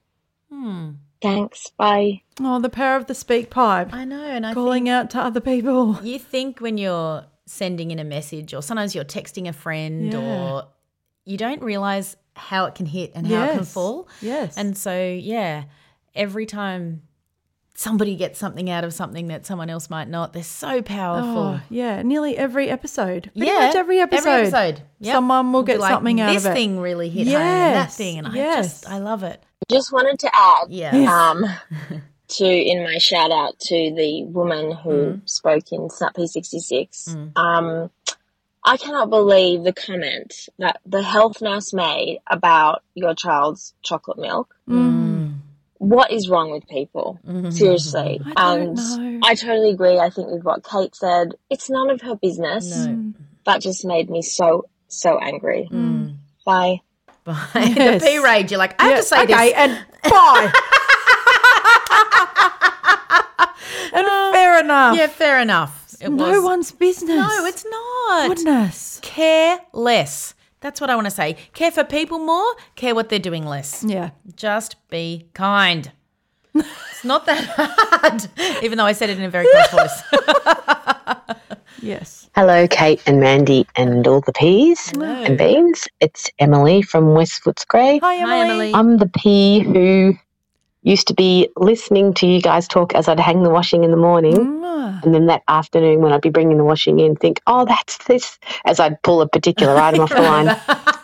Hmm. 0.51 0.91
Thanks. 1.21 1.71
Bye. 1.77 2.21
Oh, 2.39 2.59
the 2.59 2.69
power 2.69 2.95
of 2.95 3.07
the 3.07 3.13
speak 3.13 3.49
pipe. 3.49 3.93
I 3.93 4.05
know, 4.05 4.23
and 4.23 4.45
I 4.45 4.53
Calling 4.53 4.85
think 4.85 4.93
out 4.93 5.09
to 5.11 5.19
other 5.19 5.41
people. 5.41 5.99
you 6.03 6.17
think 6.17 6.59
when 6.61 6.77
you're 6.77 7.25
sending 7.45 7.91
in 7.91 7.99
a 7.99 8.03
message, 8.03 8.53
or 8.53 8.61
sometimes 8.61 8.95
you're 8.95 9.03
texting 9.03 9.47
a 9.47 9.53
friend, 9.53 10.13
Yeah. 10.13 10.19
or 10.19 10.63
you 11.25 11.37
don't 11.37 11.61
realize 11.61 12.15
how 12.35 12.65
it 12.65 12.75
can 12.75 12.85
hit 12.85 13.11
and 13.15 13.27
how 13.27 13.43
it 13.45 13.55
can 13.55 13.65
fall. 13.65 14.07
Yes. 14.21 14.57
And 14.57 14.77
so, 14.77 14.97
yeah, 15.03 15.65
every 16.15 16.45
time 16.45 17.03
somebody 17.75 18.15
gets 18.17 18.37
something 18.37 18.69
out 18.69 18.83
of 18.83 18.93
something 18.93 19.27
that 19.27 19.45
someone 19.45 19.69
else 19.69 19.89
might 19.89 20.09
not, 20.09 20.33
they're 20.33 20.43
so 20.43 20.81
powerful. 20.81 21.59
Oh, 21.59 21.61
yeah, 21.69 22.01
nearly 22.01 22.37
every 22.37 22.69
episode. 22.69 23.31
Pretty 23.33 23.47
yeah, 23.47 23.67
much 23.67 23.75
every 23.75 23.99
episode. 23.99 24.27
Every 24.27 24.47
episode. 24.47 24.81
Yep. 24.99 25.13
Someone 25.13 25.53
will 25.53 25.63
get 25.63 25.79
like, 25.79 25.93
something 25.93 26.19
out 26.19 26.31
of 26.31 26.35
it. 26.35 26.43
This 26.43 26.53
thing 26.53 26.79
really 26.79 27.09
hit 27.09 27.27
home. 27.27 27.37
and 27.37 27.75
That 27.75 27.93
thing, 27.93 28.17
and 28.17 28.27
I 28.27 28.33
just 28.33 28.87
I 28.89 28.97
love 28.97 29.23
it. 29.23 29.41
Just 29.69 29.93
wanted 29.93 30.19
to 30.19 30.29
add 30.33 30.65
Yeah. 30.69 31.31
um, 31.31 31.45
to 32.29 32.45
in 32.45 32.83
my 32.83 32.97
shout 32.97 33.31
out 33.31 33.57
to 33.59 33.75
the 33.95 34.23
woman 34.25 34.71
who 34.73 35.21
spoke 35.25 35.71
in 35.71 35.89
Snap 35.89 36.15
Pea 36.15 36.27
66. 36.27 37.15
Um, 37.35 37.89
I 38.65 38.77
cannot 38.77 39.09
believe 39.09 39.63
the 39.63 39.73
comment 39.73 40.49
that 40.59 40.81
the 40.85 41.01
health 41.01 41.41
nurse 41.41 41.73
made 41.73 42.19
about 42.27 42.83
your 42.93 43.15
child's 43.15 43.73
chocolate 43.81 44.19
milk. 44.19 44.53
What 45.79 46.11
is 46.11 46.29
wrong 46.29 46.51
with 46.51 46.67
people? 46.67 47.19
Mm-hmm. 47.25 47.49
Seriously. 47.51 48.21
I 48.35 48.57
don't 48.57 48.77
and 48.77 49.21
know. 49.21 49.27
I 49.27 49.33
totally 49.33 49.71
agree. 49.71 49.97
I 49.97 50.09
think 50.09 50.29
with 50.29 50.43
what 50.43 50.63
Kate 50.63 50.93
said, 50.93 51.33
it's 51.49 51.69
none 51.69 51.89
of 51.89 52.01
her 52.01 52.15
business. 52.15 52.69
No. 52.69 52.87
Mm. 52.87 53.13
That 53.45 53.61
just 53.61 53.85
made 53.85 54.09
me 54.09 54.21
so, 54.21 54.65
so 54.89 55.17
angry. 55.19 55.69
Mm. 55.71 56.17
Bye. 56.45 56.81
Bye. 57.23 57.47
In 57.55 57.75
the 57.75 57.99
P 58.03 58.19
rage. 58.19 58.51
You're 58.51 58.57
like, 58.57 58.81
I 58.81 58.89
have 58.89 58.97
to 58.97 59.03
say 59.03 59.23
okay, 59.23 59.49
this. 59.49 59.53
and 59.55 59.85
bye. 60.03 60.51
and 63.93 64.33
fair 64.33 64.59
enough. 64.59 64.97
Yeah, 64.97 65.07
fair 65.07 65.39
enough. 65.39 65.95
It 66.01 66.09
no 66.09 66.29
was. 66.31 66.43
one's 66.43 66.71
business. 66.71 67.15
No, 67.15 67.45
it's 67.45 67.65
not. 67.65 68.27
goodness. 68.35 68.99
Care 69.01 69.59
less. 69.73 70.33
That's 70.61 70.81
what 70.81 70.89
I 70.89 70.95
want 70.95 71.05
to 71.05 71.11
say. 71.11 71.37
Care 71.53 71.71
for 71.71 71.83
people 71.83 72.19
more, 72.19 72.55
care 72.75 72.93
what 72.93 73.09
they're 73.09 73.19
doing 73.19 73.45
less. 73.45 73.83
Yeah. 73.87 74.11
Just 74.35 74.75
be 74.89 75.27
kind. 75.33 75.91
it's 76.53 77.03
not 77.05 77.25
that 77.25 77.45
hard, 77.55 78.27
even 78.63 78.77
though 78.77 78.85
I 78.85 78.91
said 78.91 79.09
it 79.09 79.17
in 79.17 79.23
a 79.23 79.29
very 79.29 79.47
close 79.51 79.71
voice. 79.71 80.03
Yes. 81.81 82.29
Hello, 82.35 82.67
Kate 82.67 83.01
and 83.05 83.19
Mandy 83.19 83.65
and 83.75 84.05
all 84.05 84.21
the 84.21 84.33
peas 84.33 84.91
and 84.99 85.37
beans. 85.37 85.87
It's 85.99 86.29
Emily 86.39 86.81
from 86.81 87.13
West 87.13 87.43
Footscray. 87.43 87.99
Hi, 88.01 88.15
Emily. 88.17 88.27
Hi, 88.27 88.37
Emily. 88.39 88.73
I'm 88.73 88.97
the 88.97 89.07
pea 89.07 89.59
who 89.59 90.17
used 90.81 91.07
to 91.07 91.13
be 91.13 91.49
listening 91.57 92.13
to 92.15 92.27
you 92.27 92.41
guys 92.41 92.67
talk 92.67 92.95
as 92.95 93.07
I'd 93.07 93.19
hang 93.19 93.43
the 93.43 93.49
washing 93.49 93.83
in 93.83 93.91
the 93.91 93.97
morning. 93.97 94.61
Ah. 94.63 95.01
And 95.03 95.13
then 95.13 95.25
that 95.27 95.43
afternoon, 95.47 96.01
when 96.01 96.13
I'd 96.13 96.21
be 96.21 96.29
bringing 96.29 96.57
the 96.57 96.63
washing 96.63 96.99
in, 96.99 97.15
think, 97.15 97.41
oh, 97.47 97.65
that's 97.65 97.97
this, 98.05 98.39
as 98.65 98.79
I'd 98.79 99.01
pull 99.03 99.21
a 99.21 99.27
particular 99.27 99.75
item 99.75 100.01
off 100.01 100.09
the 100.09 100.21
line. 100.21 100.47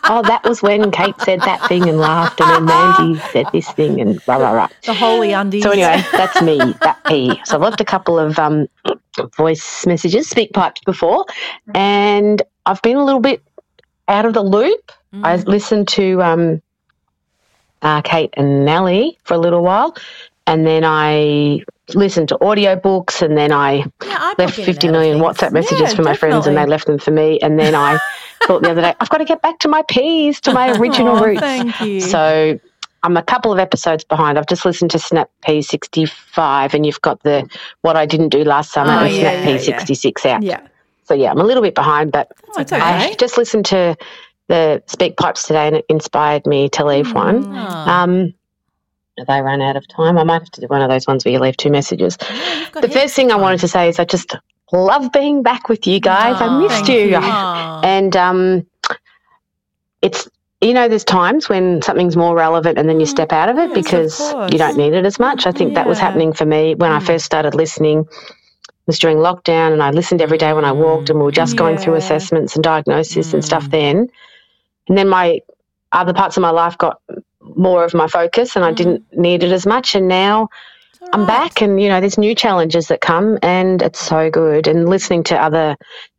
Oh, 0.08 0.22
that 0.22 0.42
was 0.44 0.62
when 0.62 0.90
Kate 0.90 1.18
said 1.20 1.40
that 1.40 1.66
thing 1.68 1.88
and 1.88 1.98
laughed, 1.98 2.40
and 2.40 2.50
then 2.50 2.64
Mandy 2.64 3.20
said 3.32 3.46
this 3.52 3.68
thing, 3.72 4.00
and 4.00 4.20
rah, 4.26 4.36
rah, 4.36 4.52
rah. 4.52 4.68
The 4.84 4.94
holy 4.94 5.32
undies. 5.32 5.62
So 5.62 5.70
anyway, 5.70 6.02
that's 6.12 6.40
me, 6.42 6.58
that 6.82 6.98
P. 7.06 7.40
So 7.44 7.56
I've 7.56 7.62
left 7.62 7.80
a 7.80 7.84
couple 7.84 8.18
of 8.18 8.38
um, 8.38 8.66
voice 9.36 9.84
messages, 9.86 10.28
speak 10.28 10.52
pipes 10.52 10.80
before, 10.86 11.26
and 11.74 12.40
I've 12.64 12.82
been 12.82 12.96
a 12.96 13.04
little 13.04 13.20
bit 13.20 13.42
out 14.08 14.24
of 14.26 14.34
the 14.34 14.42
loop. 14.42 14.92
I 15.22 15.36
listened 15.36 15.88
to 15.88 16.22
um, 16.22 16.62
uh, 17.86 18.02
Kate 18.02 18.34
and 18.36 18.64
Nellie 18.66 19.18
for 19.24 19.34
a 19.34 19.38
little 19.38 19.62
while, 19.62 19.96
and 20.46 20.66
then 20.66 20.84
I 20.84 21.60
listened 21.94 22.28
to 22.30 22.38
audiobooks, 22.38 23.22
and 23.22 23.36
then 23.38 23.52
I 23.52 23.84
Yeah, 24.04 24.34
left 24.38 24.58
in 24.58 24.64
and 24.64 24.66
50 24.66 24.88
out 24.88 24.90
of 24.90 24.92
million 24.92 25.18
things. 25.18 25.38
WhatsApp 25.38 25.52
messages 25.52 25.90
Yeah, 25.90 25.96
for 25.96 26.02
my 26.02 26.14
friends, 26.14 26.46
and 26.46 26.56
they 26.56 26.66
left 26.66 26.86
them 26.86 26.98
for 26.98 27.12
me. 27.12 27.40
And 27.40 27.58
then 27.58 27.74
I 27.74 28.00
thought 28.46 28.62
the 28.62 28.70
other 28.70 28.82
day, 28.82 28.94
I've 29.00 29.08
got 29.08 29.18
to 29.18 29.24
get 29.24 29.42
back 29.42 29.58
to 29.60 29.68
my 29.68 29.82
peas, 29.88 30.40
to 30.42 30.52
my 30.52 30.70
original 30.70 31.14
Aw, 31.14 31.20
roots. 31.20 31.40
thank 31.42 31.80
you. 31.80 32.00
So 32.00 32.58
I'm 33.04 33.16
a 33.16 33.22
couple 33.22 33.52
of 33.52 33.58
episodes 33.58 34.04
behind. 34.04 34.38
I've 34.38 34.46
just 34.48 34.64
listened 34.64 34.90
to 34.92 34.98
Snap 34.98 35.30
Pea 35.42 35.62
65, 35.62 36.74
and 36.74 36.84
you've 36.84 37.00
got 37.02 37.22
the 37.22 37.48
what 37.82 37.96
I 37.96 38.06
didn't 38.06 38.30
do 38.30 38.42
last 38.44 38.72
summer 38.72 38.92
Oh, 38.92 39.04
and 39.04 39.12
yeah, 39.14 39.20
Snap 39.20 39.34
yeah, 39.34 39.80
P66 39.80 40.26
out. 40.26 40.42
Yeah. 40.42 40.60
So 41.04 41.14
yeah, 41.14 41.30
I'm 41.30 41.38
a 41.40 41.44
little 41.44 41.62
bit 41.62 41.74
behind, 41.76 42.10
but 42.12 42.28
Oh, 42.56 42.60
it's 42.60 42.72
I 42.72 43.14
just 43.18 43.38
listened 43.38 43.66
to 43.66 43.96
the 44.48 44.82
Speak 44.86 45.16
Pipes 45.16 45.46
today, 45.46 45.66
and 45.66 45.76
it 45.76 45.84
inspired 45.88 46.46
me 46.46 46.68
to 46.70 46.84
leave 46.84 47.12
one. 47.12 47.44
Oh, 47.46 47.50
Um, 47.50 48.34
have 49.18 49.28
I 49.30 49.40
run 49.40 49.62
out 49.62 49.76
of 49.76 49.88
time? 49.88 50.18
I 50.18 50.24
might 50.24 50.42
have 50.42 50.50
to 50.52 50.60
do 50.60 50.66
one 50.66 50.82
of 50.82 50.90
those 50.90 51.06
ones 51.06 51.24
where 51.24 51.32
you 51.32 51.38
leave 51.40 51.56
two 51.56 51.70
messages. 51.70 52.18
you've 52.20 52.82
The 52.82 52.88
first 52.88 53.14
thing 53.14 53.30
of 53.32 53.38
I 53.38 53.40
wanted 53.40 53.60
to 53.60 53.68
say 53.68 53.88
is 53.88 53.98
I 53.98 54.04
just 54.04 54.36
love 54.72 55.10
being 55.12 55.42
back 55.42 55.68
with 55.68 55.86
you 55.86 56.00
guys. 56.00 56.36
I 56.40 56.58
missed 56.60 56.88
you. 56.88 57.00
you. 57.00 57.16
And 57.86 58.16
um, 58.16 58.66
it's, 60.02 60.28
you 60.60 60.74
know, 60.74 60.88
there's 60.88 61.04
times 61.04 61.48
when 61.48 61.82
something's 61.82 62.16
more 62.16 62.34
relevant 62.36 62.78
and 62.78 62.88
then 62.88 63.00
you 63.00 63.06
step 63.06 63.32
out 63.32 63.48
of 63.48 63.58
it 63.58 63.68
Yes, 63.70 63.74
because 63.74 64.16
course. 64.18 64.52
you 64.52 64.58
don't 64.58 64.76
need 64.76 64.92
it 64.92 65.04
as 65.04 65.18
much. 65.18 65.46
I 65.46 65.52
think 65.52 65.74
that 65.74 65.86
was 65.86 65.98
happening 65.98 66.32
for 66.32 66.44
me 66.44 66.74
when 66.74 66.90
I 66.92 67.00
first 67.00 67.24
started 67.24 67.54
listening. 67.54 68.00
It 68.00 68.86
was 68.86 68.98
during 68.98 69.18
lockdown 69.18 69.72
and 69.72 69.82
I 69.82 69.90
listened 69.90 70.20
every 70.22 70.38
day 70.38 70.52
when 70.52 70.64
I 70.64 70.72
walked 70.72 71.10
and 71.10 71.18
we 71.18 71.24
were 71.24 71.32
just 71.32 71.56
going 71.56 71.76
through 71.78 71.94
assessments 71.94 72.54
and 72.54 72.62
diagnosis 72.64 73.32
and 73.34 73.44
stuff 73.44 73.68
then. 73.70 74.08
And 74.88 74.96
then 74.96 75.08
my 75.08 75.40
other 75.92 76.12
parts 76.12 76.36
of 76.36 76.40
my 76.42 76.50
life 76.50 76.76
got 76.78 77.00
more 77.56 77.84
of 77.84 77.94
my 77.94 78.06
focus 78.08 78.56
and 78.56 78.64
I 78.64 78.72
didn't 78.72 79.04
need 79.12 79.42
it 79.42 79.52
as 79.52 79.66
much. 79.66 79.94
And 79.94 80.08
now 80.08 80.48
I'm 81.12 81.26
back 81.26 81.62
and, 81.62 81.80
you 81.80 81.88
know, 81.88 82.00
there's 82.00 82.18
new 82.18 82.34
challenges 82.34 82.88
that 82.88 83.00
come 83.00 83.38
and 83.42 83.82
it's 83.82 84.00
so 84.00 84.30
good. 84.30 84.66
And 84.66 84.88
listening 84.88 85.22
to 85.24 85.40
other 85.40 85.76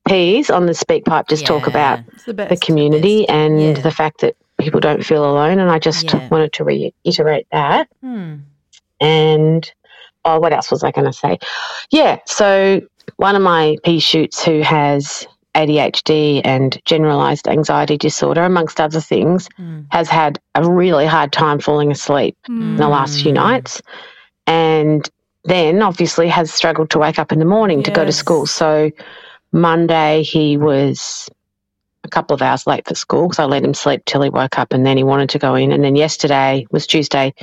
Ps 0.08 0.50
on 0.50 0.66
the 0.66 0.74
Speak 0.74 1.06
Pipe 1.06 1.28
just 1.28 1.46
talk 1.46 1.68
about 1.68 2.00
the 2.26 2.34
the 2.34 2.58
community 2.58 3.28
and 3.28 3.60
Yeah. 3.78 3.82
the 3.82 3.92
fact 3.92 4.22
that 4.22 4.36
people 4.60 4.80
don't 4.80 5.06
feel 5.06 5.30
alone. 5.30 5.60
And 5.60 5.70
I 5.70 5.80
just 5.80 6.06
Yeah. 6.06 6.28
wanted 6.30 6.54
to 6.54 6.64
reiterate 6.64 7.48
that. 7.52 7.90
Hmm. 8.02 8.36
And 9.02 9.70
oh, 10.26 10.40
what 10.40 10.54
else 10.54 10.72
was 10.72 10.84
I 10.84 10.92
going 10.92 11.06
to 11.08 11.14
say? 11.14 11.38
Yeah, 11.92 12.20
so 12.26 12.82
one 13.18 13.36
of 13.36 13.42
my 13.42 13.78
pea 13.84 14.00
shoots 14.00 14.44
who 14.44 14.62
has 14.62 15.28
ADHD 15.58 16.42
and 16.46 16.80
generalized 16.86 17.48
anxiety 17.48 17.98
disorder, 17.98 18.44
amongst 18.44 18.80
other 18.80 19.02
things, 19.02 19.50
mm. 19.60 19.86
has 19.90 20.08
had 20.08 20.40
a 20.54 20.70
really 20.70 21.08
hard 21.08 21.34
time 21.34 21.60
falling 21.60 21.92
asleep 21.92 22.38
in 22.48 22.76
the 22.76 22.88
last 22.88 23.22
few 23.22 23.32
mm. 23.32 23.36
nights. 23.36 23.82
And 24.46 25.10
then 25.46 25.82
obviously 25.82 26.28
has 26.28 26.54
struggled 26.54 26.92
to 26.92 27.00
wake 27.00 27.18
up 27.18 27.32
in 27.32 27.40
the 27.40 27.46
morning 27.46 27.82
to 27.84 27.92
go 27.92 28.06
to 28.06 28.12
school. 28.12 28.46
So 28.46 28.92
Monday 29.52 30.22
he 30.22 30.58
was 30.58 31.30
a 32.04 32.10
couple 32.10 32.36
of 32.36 32.42
hours 32.42 32.68
late 32.68 32.88
for 32.88 32.96
school 32.96 33.28
because 33.28 33.40
I 33.40 33.46
let 33.46 33.64
him 33.64 33.74
sleep 33.74 34.04
till 34.06 34.22
he 34.22 34.30
woke 34.30 34.60
up 34.60 34.74
and 34.74 34.86
then 34.86 34.98
he 34.98 35.04
wanted 35.04 35.30
to 35.32 35.40
go 35.40 35.56
in. 35.56 35.72
And 35.72 35.84
then 35.84 35.96
yesterday 35.96 36.68
was 36.70 36.86
Tuesday, 36.86 37.34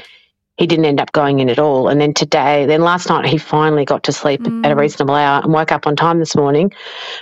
he 0.56 0.66
didn't 0.66 0.84
end 0.84 1.00
up 1.00 1.10
going 1.12 1.40
in 1.40 1.48
at 1.48 1.58
all. 1.58 1.88
And 1.88 2.00
then 2.00 2.14
today, 2.14 2.64
then 2.66 2.82
last 2.82 3.08
night, 3.08 3.26
he 3.26 3.38
finally 3.38 3.84
got 3.84 4.04
to 4.04 4.12
sleep 4.12 4.40
at 4.64 4.70
a 4.70 4.76
reasonable 4.76 5.14
hour 5.14 5.42
and 5.42 5.52
woke 5.52 5.72
up 5.72 5.86
on 5.86 5.96
time 5.96 6.20
this 6.20 6.36
morning. 6.36 6.72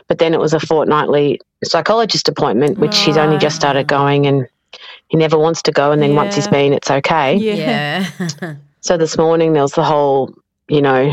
But 0.07 0.19
then 0.19 0.35
it 0.35 0.41
was 0.41 0.53
a 0.53 0.61
fortnightly 0.61 1.41
psychologist 1.65 2.29
appointment, 2.29 2.79
which 2.79 2.99
he's 2.99 3.17
only 3.17 3.39
just 3.39 3.57
started 3.57 3.87
going 3.87 4.27
and 4.27 4.47
he 5.09 5.17
never 5.17 5.39
wants 5.39 5.63
to 5.63 5.73
go. 5.73 5.93
And 5.93 6.03
then 6.03 6.15
once 6.15 6.35
he's 6.35 6.49
been, 6.49 6.73
it's 6.73 6.91
okay. 6.91 7.37
Yeah. 7.37 8.07
Yeah. 8.29 8.57
So 8.85 8.97
this 8.97 9.17
morning 9.17 9.53
there 9.53 9.63
was 9.63 9.75
the 9.75 9.85
whole, 9.85 10.35
you 10.69 10.83
know, 10.83 11.13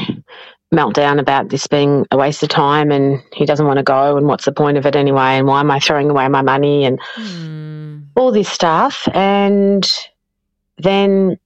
meltdown 0.74 1.20
about 1.20 1.50
this 1.50 1.68
being 1.68 2.06
a 2.10 2.18
waste 2.18 2.42
of 2.42 2.50
time 2.50 2.92
and 2.92 3.22
he 3.34 3.46
doesn't 3.46 3.66
want 3.66 3.78
to 3.78 3.84
go 3.84 4.18
and 4.18 4.26
what's 4.26 4.46
the 4.46 4.52
point 4.52 4.78
of 4.78 4.88
it 4.88 4.96
anyway 4.96 5.38
and 5.38 5.46
why 5.46 5.60
am 5.60 5.70
I 5.70 5.80
throwing 5.80 6.10
away 6.10 6.28
my 6.30 6.42
money 6.42 6.84
and 6.86 7.00
Hmm. 7.16 8.00
all 8.16 8.32
this 8.32 8.50
stuff. 8.50 9.08
And 9.14 9.88
then 10.80 11.38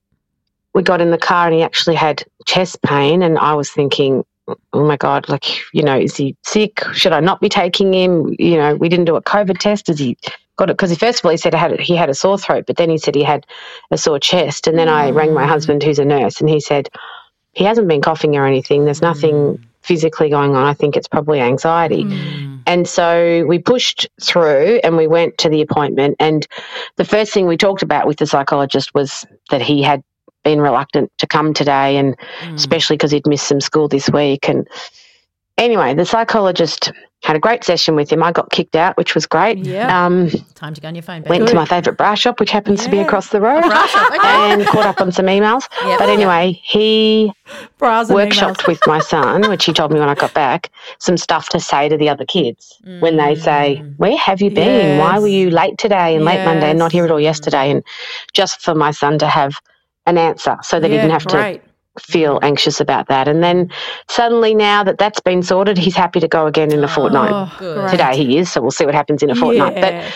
we 0.74 0.82
got 0.82 1.00
in 1.00 1.10
the 1.10 1.18
car 1.18 1.46
and 1.46 1.54
he 1.54 1.62
actually 1.62 1.96
had 1.96 2.24
chest 2.46 2.82
pain 2.82 3.22
and 3.22 3.38
I 3.38 3.54
was 3.54 3.70
thinking, 3.70 4.24
oh 4.72 4.84
my 4.84 4.96
God, 4.96 5.28
like, 5.28 5.60
you 5.72 5.82
know, 5.82 5.98
is 5.98 6.16
he 6.16 6.36
sick? 6.44 6.82
Should 6.92 7.12
I 7.12 7.20
not 7.20 7.40
be 7.40 7.48
taking 7.48 7.94
him? 7.94 8.34
You 8.38 8.56
know, 8.56 8.74
we 8.74 8.88
didn't 8.88 9.06
do 9.06 9.16
a 9.16 9.22
COVID 9.22 9.58
test. 9.58 9.88
Is 9.88 9.98
he 9.98 10.18
got 10.56 10.68
it? 10.68 10.76
Because 10.76 10.96
first 10.98 11.20
of 11.20 11.24
all, 11.24 11.30
he 11.30 11.36
said 11.36 11.54
he 11.54 11.58
had, 11.58 11.80
he 11.80 11.96
had 11.96 12.10
a 12.10 12.14
sore 12.14 12.38
throat, 12.38 12.64
but 12.66 12.76
then 12.76 12.90
he 12.90 12.98
said 12.98 13.14
he 13.14 13.22
had 13.22 13.46
a 13.90 13.96
sore 13.96 14.18
chest. 14.18 14.66
And 14.66 14.78
then 14.78 14.88
I 14.88 15.10
rang 15.10 15.32
my 15.32 15.46
husband, 15.46 15.82
who's 15.82 15.98
a 15.98 16.04
nurse, 16.04 16.40
and 16.40 16.50
he 16.50 16.60
said, 16.60 16.88
he 17.52 17.64
hasn't 17.64 17.88
been 17.88 18.02
coughing 18.02 18.36
or 18.36 18.44
anything. 18.44 18.84
There's 18.84 19.00
nothing 19.00 19.34
mm. 19.34 19.60
physically 19.82 20.28
going 20.28 20.56
on. 20.56 20.66
I 20.66 20.74
think 20.74 20.96
it's 20.96 21.08
probably 21.08 21.40
anxiety. 21.40 22.04
Mm. 22.04 22.62
And 22.66 22.88
so 22.88 23.44
we 23.46 23.58
pushed 23.58 24.08
through 24.20 24.80
and 24.82 24.96
we 24.96 25.06
went 25.06 25.38
to 25.38 25.48
the 25.48 25.62
appointment. 25.62 26.16
And 26.18 26.46
the 26.96 27.04
first 27.04 27.32
thing 27.32 27.46
we 27.46 27.56
talked 27.56 27.82
about 27.82 28.06
with 28.06 28.18
the 28.18 28.26
psychologist 28.26 28.92
was 28.94 29.24
that 29.50 29.62
he 29.62 29.82
had 29.82 30.02
been 30.44 30.60
reluctant 30.60 31.10
to 31.18 31.26
come 31.26 31.52
today, 31.54 31.96
and 31.96 32.16
especially 32.54 32.96
because 32.96 33.10
he'd 33.10 33.26
missed 33.26 33.48
some 33.48 33.60
school 33.60 33.88
this 33.88 34.08
week. 34.10 34.48
And 34.48 34.68
anyway, 35.58 35.94
the 35.94 36.04
psychologist 36.04 36.92
had 37.22 37.36
a 37.36 37.40
great 37.40 37.64
session 37.64 37.94
with 37.94 38.12
him. 38.12 38.22
I 38.22 38.32
got 38.32 38.50
kicked 38.50 38.76
out, 38.76 38.98
which 38.98 39.14
was 39.14 39.24
great. 39.24 39.56
Yeah. 39.56 40.04
Um, 40.04 40.28
Time 40.54 40.74
to 40.74 40.80
go 40.82 40.88
on 40.88 40.94
your 40.94 41.00
phone. 41.00 41.22
went 41.22 41.40
baby. 41.40 41.46
to 41.46 41.54
my 41.54 41.64
favourite 41.64 41.96
bra 41.96 42.14
shop, 42.14 42.38
which 42.38 42.50
happens 42.50 42.84
to 42.84 42.90
be 42.90 42.98
across 42.98 43.30
the 43.30 43.40
road, 43.40 43.62
shop, 43.62 44.10
okay. 44.12 44.18
and 44.28 44.66
caught 44.66 44.84
up 44.84 45.00
on 45.00 45.10
some 45.10 45.26
emails. 45.26 45.66
Yep. 45.84 45.98
But 45.98 46.08
anyway, 46.10 46.60
he 46.62 47.32
Bras 47.78 48.10
workshopped 48.10 48.66
with 48.66 48.80
my 48.86 48.98
son, 49.00 49.48
which 49.48 49.64
he 49.64 49.72
told 49.72 49.92
me 49.92 50.00
when 50.00 50.08
I 50.08 50.14
got 50.14 50.32
back, 50.34 50.70
some 50.98 51.16
stuff 51.16 51.48
to 51.50 51.60
say 51.60 51.88
to 51.88 51.96
the 51.96 52.08
other 52.08 52.24
kids 52.26 52.78
when 53.00 53.16
they 53.16 53.34
say, 53.34 53.80
Mm. 53.82 53.98
Where 53.98 54.16
have 54.16 54.40
you 54.42 54.50
been? 54.50 54.98
Why 54.98 55.18
were 55.18 55.28
you 55.28 55.50
late 55.50 55.78
today 55.78 56.14
and 56.16 56.24
late 56.24 56.44
Monday 56.44 56.70
and 56.70 56.78
not 56.78 56.92
here 56.92 57.04
at 57.04 57.10
all 57.10 57.20
yesterday? 57.20 57.70
And 57.70 57.82
just 58.34 58.60
for 58.60 58.74
my 58.74 58.90
son 58.90 59.18
to 59.18 59.28
have 59.28 59.54
an 60.06 60.18
answer 60.18 60.56
so 60.62 60.78
they 60.80 60.88
Yeah, 60.90 60.96
didn't 61.02 61.10
have 61.12 61.26
great. 61.26 61.62
to 61.96 62.02
feel 62.02 62.38
anxious 62.42 62.80
about 62.80 63.08
that. 63.08 63.28
And 63.28 63.42
then 63.42 63.70
suddenly, 64.08 64.54
now 64.54 64.82
that 64.84 64.98
that's 64.98 65.20
been 65.20 65.42
sorted, 65.42 65.78
he's 65.78 65.94
happy 65.96 66.20
to 66.20 66.28
go 66.28 66.46
again 66.46 66.72
in 66.72 66.82
a 66.82 66.88
fortnight. 66.88 67.30
Oh, 67.32 67.52
Good. 67.58 67.90
Today 67.90 68.16
he 68.16 68.38
is, 68.38 68.50
so 68.52 68.60
we'll 68.60 68.70
see 68.72 68.84
what 68.84 68.94
happens 68.94 69.22
in 69.22 69.30
a 69.30 69.34
fortnight. 69.34 69.76
But 69.80 70.12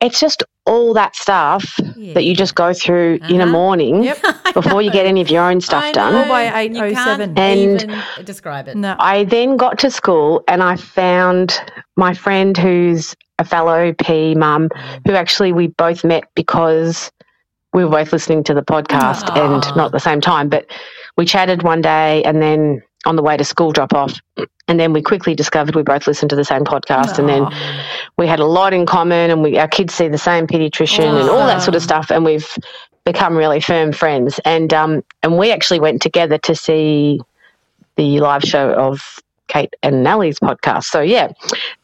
it's 0.00 0.20
just 0.20 0.42
all 0.66 0.92
that 0.94 1.16
stuff 1.16 1.76
that 2.14 2.24
you 2.24 2.34
just 2.34 2.54
go 2.54 2.72
through 2.72 3.18
in 3.28 3.40
a 3.40 3.44
Uh-huh. 3.44 3.52
morning 3.52 4.04
Yep. 4.04 4.18
before 4.54 4.82
you 4.82 4.90
get 4.92 5.06
any 5.06 5.20
of 5.20 5.30
your 5.30 5.42
own 5.42 5.60
stuff 5.60 5.82
I 5.84 5.92
done. 5.92 6.12
know. 6.12 6.22
All 6.22 6.28
by 6.28 6.42
You 6.62 6.82
8:07. 6.82 6.94
can't 7.34 7.38
And- 7.38 7.82
even 7.82 8.24
describe 8.24 8.68
it. 8.68 8.76
No. 8.76 8.94
I 8.98 9.24
then 9.24 9.56
got 9.56 9.78
to 9.78 9.90
school 9.90 10.42
and 10.46 10.62
I 10.62 10.76
found 10.76 11.60
my 11.96 12.12
friend 12.14 12.56
who's 12.56 13.16
a 13.40 13.44
fellow 13.44 13.92
P 13.92 14.34
mum, 14.34 14.68
who 15.06 15.14
actually 15.14 15.52
we 15.52 15.68
both 15.68 16.04
met 16.04 16.24
because 16.34 17.10
we 17.72 17.84
were 17.84 17.90
both 17.90 18.12
listening 18.12 18.44
to 18.44 18.54
the 18.54 18.62
podcast 18.62 19.36
and 19.36 19.62
not 19.76 19.86
at 19.86 19.92
the 19.92 20.00
same 20.00 20.20
time, 20.20 20.48
but 20.48 20.66
we 21.16 21.24
chatted 21.24 21.62
one 21.62 21.80
day 21.80 22.22
and 22.24 22.40
then 22.40 22.82
on 23.04 23.16
the 23.16 23.22
way 23.22 23.36
to 23.36 23.44
school 23.44 23.72
drop 23.72 23.94
off. 23.94 24.18
And 24.66 24.78
then 24.78 24.92
we 24.92 25.02
quickly 25.02 25.34
discovered 25.34 25.74
we 25.74 25.82
both 25.82 26.06
listened 26.06 26.30
to 26.30 26.36
the 26.36 26.44
same 26.44 26.64
podcast, 26.64 27.18
and 27.18 27.28
then 27.28 27.48
we 28.18 28.26
had 28.26 28.38
a 28.38 28.44
lot 28.44 28.74
in 28.74 28.84
common, 28.84 29.30
and 29.30 29.42
we 29.42 29.58
our 29.58 29.68
kids 29.68 29.94
see 29.94 30.08
the 30.08 30.18
same 30.18 30.46
pediatrician 30.46 31.18
and 31.18 31.28
all 31.30 31.46
that 31.46 31.62
sort 31.62 31.74
of 31.74 31.82
stuff, 31.82 32.10
and 32.10 32.24
we've 32.24 32.54
become 33.04 33.34
really 33.34 33.60
firm 33.60 33.92
friends. 33.92 34.38
And 34.44 34.74
um, 34.74 35.02
and 35.22 35.38
we 35.38 35.50
actually 35.50 35.80
went 35.80 36.02
together 36.02 36.36
to 36.38 36.54
see 36.54 37.20
the 37.96 38.20
live 38.20 38.42
show 38.42 38.72
of 38.74 39.20
Kate 39.46 39.74
and 39.82 40.02
Nellie's 40.02 40.38
podcast. 40.38 40.84
So 40.84 41.00
yeah, 41.00 41.32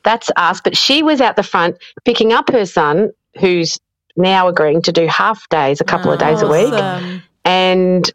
that's 0.03 0.31
us. 0.37 0.61
But 0.61 0.77
she 0.77 1.03
was 1.03 1.23
out 1.23 1.37
the 1.37 1.43
front 1.43 1.79
picking 2.05 2.35
up 2.35 2.51
her 2.51 2.67
son, 2.67 3.13
who's 3.41 3.79
now 4.17 4.49
agreeing 4.49 4.83
to 4.83 4.93
do 4.93 5.07
half 5.07 5.49
days, 5.49 5.81
a 5.81 5.85
couple 5.85 6.13
of 6.13 6.19
days 6.19 6.43
a 6.43 6.49
week, 6.49 6.73
Awesome. 6.73 7.23
and 7.45 8.11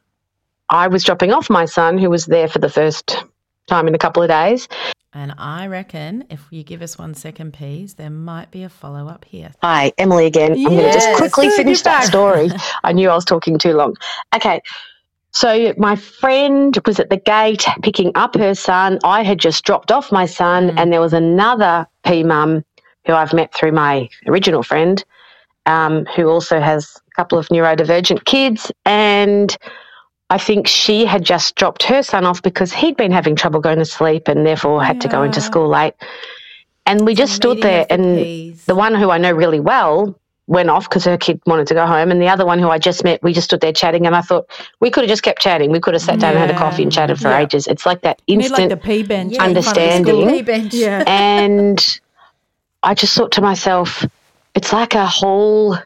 I 0.69 0.87
was 0.87 1.03
dropping 1.03 1.33
off 1.33 1.49
my 1.49 1.65
son, 1.65 1.97
who 1.97 2.09
was 2.09 2.25
there 2.25 2.47
for 2.47 2.59
the 2.59 2.69
first 2.69 3.23
time 3.67 3.87
in 3.87 3.95
a 3.95 3.97
couple 3.97 4.21
of 4.21 4.29
days. 4.29 4.67
And 5.11 5.33
I 5.39 5.65
reckon 5.65 6.25
if 6.29 6.45
you 6.51 6.63
give 6.63 6.83
us 6.83 6.97
one 6.97 7.15
second, 7.15 7.53
please, 7.53 7.95
there 7.95 8.11
might 8.11 8.51
be 8.51 8.63
a 8.63 8.69
follow 8.69 9.07
up 9.07 9.25
here. 9.25 9.51
Hi, 9.63 9.91
Emily 9.97 10.27
again. 10.27 10.51
I'm 10.51 10.63
going 10.63 10.77
to 10.77 10.93
just 10.93 11.17
quickly 11.17 11.49
finish 11.49 11.81
that 11.81 12.03
story. 12.03 12.51
I 12.83 12.93
knew 12.93 13.09
I 13.09 13.15
was 13.15 13.25
talking 13.25 13.57
too 13.57 13.73
long. 13.73 13.95
Okay. 14.35 14.61
So 15.31 15.73
my 15.77 15.95
friend 15.95 16.77
was 16.85 16.99
at 16.99 17.09
the 17.09 17.17
gate 17.17 17.65
picking 17.81 18.11
up 18.15 18.35
her 18.35 18.53
son. 18.53 18.99
I 19.03 19.23
had 19.23 19.39
just 19.39 19.63
dropped 19.63 19.91
off 19.91 20.11
my 20.11 20.25
son, 20.27 20.69
mm. 20.69 20.79
and 20.79 20.93
there 20.93 21.01
was 21.01 21.13
another 21.13 21.87
P 22.03 22.23
mum 22.23 22.63
who 23.05 23.13
I've 23.13 23.33
met 23.33 23.53
through 23.53 23.71
my 23.71 24.09
original 24.27 24.61
friend, 24.61 25.03
um, 25.65 26.05
who 26.15 26.27
also 26.29 26.59
has 26.59 26.95
a 27.07 27.15
couple 27.15 27.37
of 27.37 27.47
neurodivergent 27.49 28.25
kids. 28.25 28.71
And 28.85 29.55
I 30.29 30.37
think 30.37 30.67
she 30.67 31.05
had 31.05 31.23
just 31.23 31.55
dropped 31.55 31.83
her 31.83 32.03
son 32.03 32.25
off 32.25 32.41
because 32.41 32.71
he'd 32.71 32.97
been 32.97 33.11
having 33.11 33.35
trouble 33.35 33.59
going 33.59 33.79
to 33.79 33.85
sleep 33.85 34.27
and 34.27 34.45
therefore 34.45 34.83
had 34.83 35.01
to 35.01 35.07
go 35.07 35.23
into 35.23 35.41
school 35.41 35.67
late. 35.67 35.93
And 36.85 37.05
we 37.05 37.13
just 37.13 37.33
stood 37.33 37.61
there, 37.61 37.85
and 37.89 38.57
the 38.65 38.73
one 38.75 38.95
who 38.95 39.11
I 39.11 39.19
know 39.19 39.31
really 39.31 39.59
well 39.59 40.19
went 40.47 40.71
off 40.71 40.89
because 40.89 41.05
her 41.05 41.17
kid 41.17 41.39
wanted 41.45 41.67
to 41.67 41.75
go 41.75 41.85
home, 41.85 42.09
and 42.09 42.19
the 42.19 42.27
other 42.27 42.45
one 42.47 42.57
who 42.57 42.69
I 42.69 42.79
just 42.79 43.03
met, 43.03 43.21
we 43.21 43.31
just 43.33 43.45
stood 43.45 43.61
there 43.61 43.71
chatting, 43.73 44.07
and 44.07 44.15
I 44.15 44.21
thought 44.21 44.49
we 44.79 44.89
could 44.89 45.03
have 45.03 45.09
just 45.09 45.21
kept 45.21 45.39
chatting. 45.39 45.69
We 45.69 45.79
could 45.79 45.93
have 45.93 46.01
sat 46.01 46.19
down 46.19 46.31
and 46.31 46.39
had 46.39 46.49
a 46.49 46.57
coffee 46.57 46.81
and 46.81 46.91
chatted 46.91 47.19
for 47.19 47.29
Yeah. 47.29 47.41
ages. 47.41 47.67
It's 47.67 47.85
like 47.85 48.01
that 48.01 48.19
You 48.25 48.37
need 48.37 48.49
like 48.49 48.61
instant 48.61 48.69
the 48.69 48.77
P 48.77 49.03
bench. 49.03 49.33
Yeah, 49.33 49.45
in 49.45 49.53
the 49.53 49.59
understanding. 49.59 50.05
school. 50.05 50.43
Bench. 50.43 50.73
Yeah. 50.73 51.03
and 51.05 51.99
I 52.83 52.95
just 52.95 53.15
thought 53.15 53.33
to 53.33 53.41
myself, 53.41 54.03
it's 54.59 54.73
like 54.73 54.93
a 54.93 55.05
whole 55.07 55.77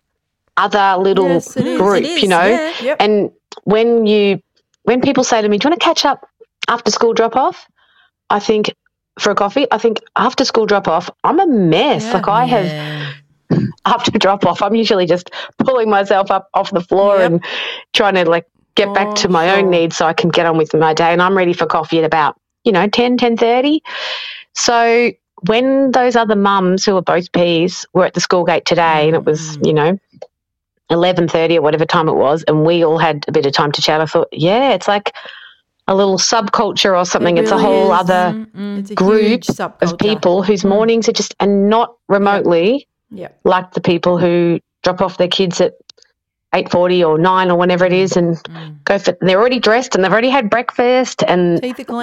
other 0.58 0.88
little 1.00 1.28
Yes, 1.30 1.54
group, 1.56 2.04
is, 2.04 2.24
you 2.24 2.28
know. 2.28 2.44
yeah. 2.44 2.74
Yep. 2.82 2.98
And 3.00 3.32
when 3.66 4.06
you 4.08 4.40
when 4.84 5.00
people 5.02 5.24
say 5.24 5.42
to 5.42 5.48
me, 5.48 5.58
"Do 5.60 5.66
you 5.66 5.70
want 5.72 5.80
to 5.82 5.86
catch 5.86 6.06
up 6.06 6.28
after 6.68 6.90
school 6.92 7.14
drop 7.14 7.36
off?" 7.36 7.68
I 8.32 8.40
think 8.40 8.74
for 9.20 9.30
a 9.30 9.36
coffee, 9.36 9.68
I 9.72 9.78
think 9.78 10.00
after 10.16 10.44
school 10.44 10.66
drop 10.66 10.88
off, 10.88 11.08
I'm 11.24 11.40
a 11.40 11.46
mess. 11.46 12.04
Yeah. 12.06 12.14
like 12.14 12.28
I 12.28 12.46
have 12.46 13.64
after 13.86 14.12
drop 14.18 14.46
off, 14.46 14.62
I'm 14.64 14.74
usually 14.76 15.06
just 15.06 15.30
pulling 15.60 15.90
myself 15.90 16.32
up 16.32 16.48
off 16.56 16.72
the 16.72 16.82
floor 16.82 17.18
Yep. 17.20 17.32
and 17.32 17.46
trying 17.94 18.16
to 18.16 18.26
like 18.30 18.46
get 18.76 18.92
back 18.96 19.10
Oh, 19.12 19.16
to 19.22 19.30
my 19.30 19.48
sure. 19.48 19.58
own 19.60 19.70
needs 19.70 19.96
so 19.98 20.08
I 20.08 20.14
can 20.14 20.32
get 20.32 20.48
on 20.48 20.58
with 20.58 20.74
my 20.74 20.94
day. 20.96 21.12
And 21.14 21.22
I'm 21.22 21.38
ready 21.38 21.54
for 21.54 21.68
coffee 21.68 22.00
at 22.00 22.06
about, 22.06 22.36
you 22.64 22.72
know, 22.72 22.88
10, 22.88 23.18
10.30. 23.18 23.82
So 24.56 25.12
when 25.48 25.92
those 25.92 26.16
other 26.16 26.36
mums 26.36 26.86
who 26.86 26.96
are 26.98 27.02
both 27.02 27.32
P's 27.32 27.86
were 27.94 28.06
at 28.06 28.14
the 28.14 28.22
school 28.22 28.44
gate 28.44 28.66
today 28.66 29.08
and 29.08 29.16
it 29.16 29.26
was, 29.26 29.58
Mm. 29.58 29.68
you 29.68 29.74
know, 29.74 30.00
11.30 30.92 31.58
or 31.58 31.62
whatever 31.62 31.86
time 31.86 32.08
it 32.08 32.14
was 32.14 32.44
and 32.44 32.66
we 32.66 32.84
all 32.84 32.98
had 32.98 33.26
a 33.28 33.32
bit 33.32 33.46
of 33.46 33.54
time 33.54 33.72
to 33.72 33.82
chat, 33.82 34.02
I 34.02 34.06
thought, 34.06 34.28
yeah, 34.32 34.72
it's 34.74 34.88
like 34.88 35.14
a 35.88 35.96
little 35.96 36.18
subculture 36.18 36.98
or 36.98 37.06
something. 37.06 37.38
it's 37.38 37.52
a 37.52 37.58
whole 37.58 37.94
is. 37.94 38.00
other. 38.00 38.48
It's 38.78 38.92
a 38.92 38.96
group 38.96 39.44
of 39.82 39.98
people 39.98 40.44
whose 40.44 40.64
mornings 40.64 41.10
are 41.10 41.14
just, 41.14 41.36
and 41.40 41.70
not 41.70 41.96
remotely 42.08 42.88
Yeah. 43.12 43.30
like 43.44 43.72
the 43.74 43.82
people 43.82 44.18
who 44.18 44.60
drop 44.84 45.02
off 45.02 45.18
their 45.18 45.28
kids 45.28 45.60
at 45.62 45.74
8.40 46.54 47.04
or 47.04 47.18
9 47.18 47.50
or 47.52 47.58
whenever 47.58 47.84
it 47.86 47.94
is 47.94 48.16
and 48.16 48.36
Mm. 48.44 48.84
go 48.86 49.00
for 49.00 49.18
they're 49.22 49.40
already 49.40 49.60
dressed 49.60 49.96
and 49.96 50.04
they've 50.04 50.12
already 50.12 50.30
had 50.30 50.50
breakfast 50.50 51.24
and 51.28 51.58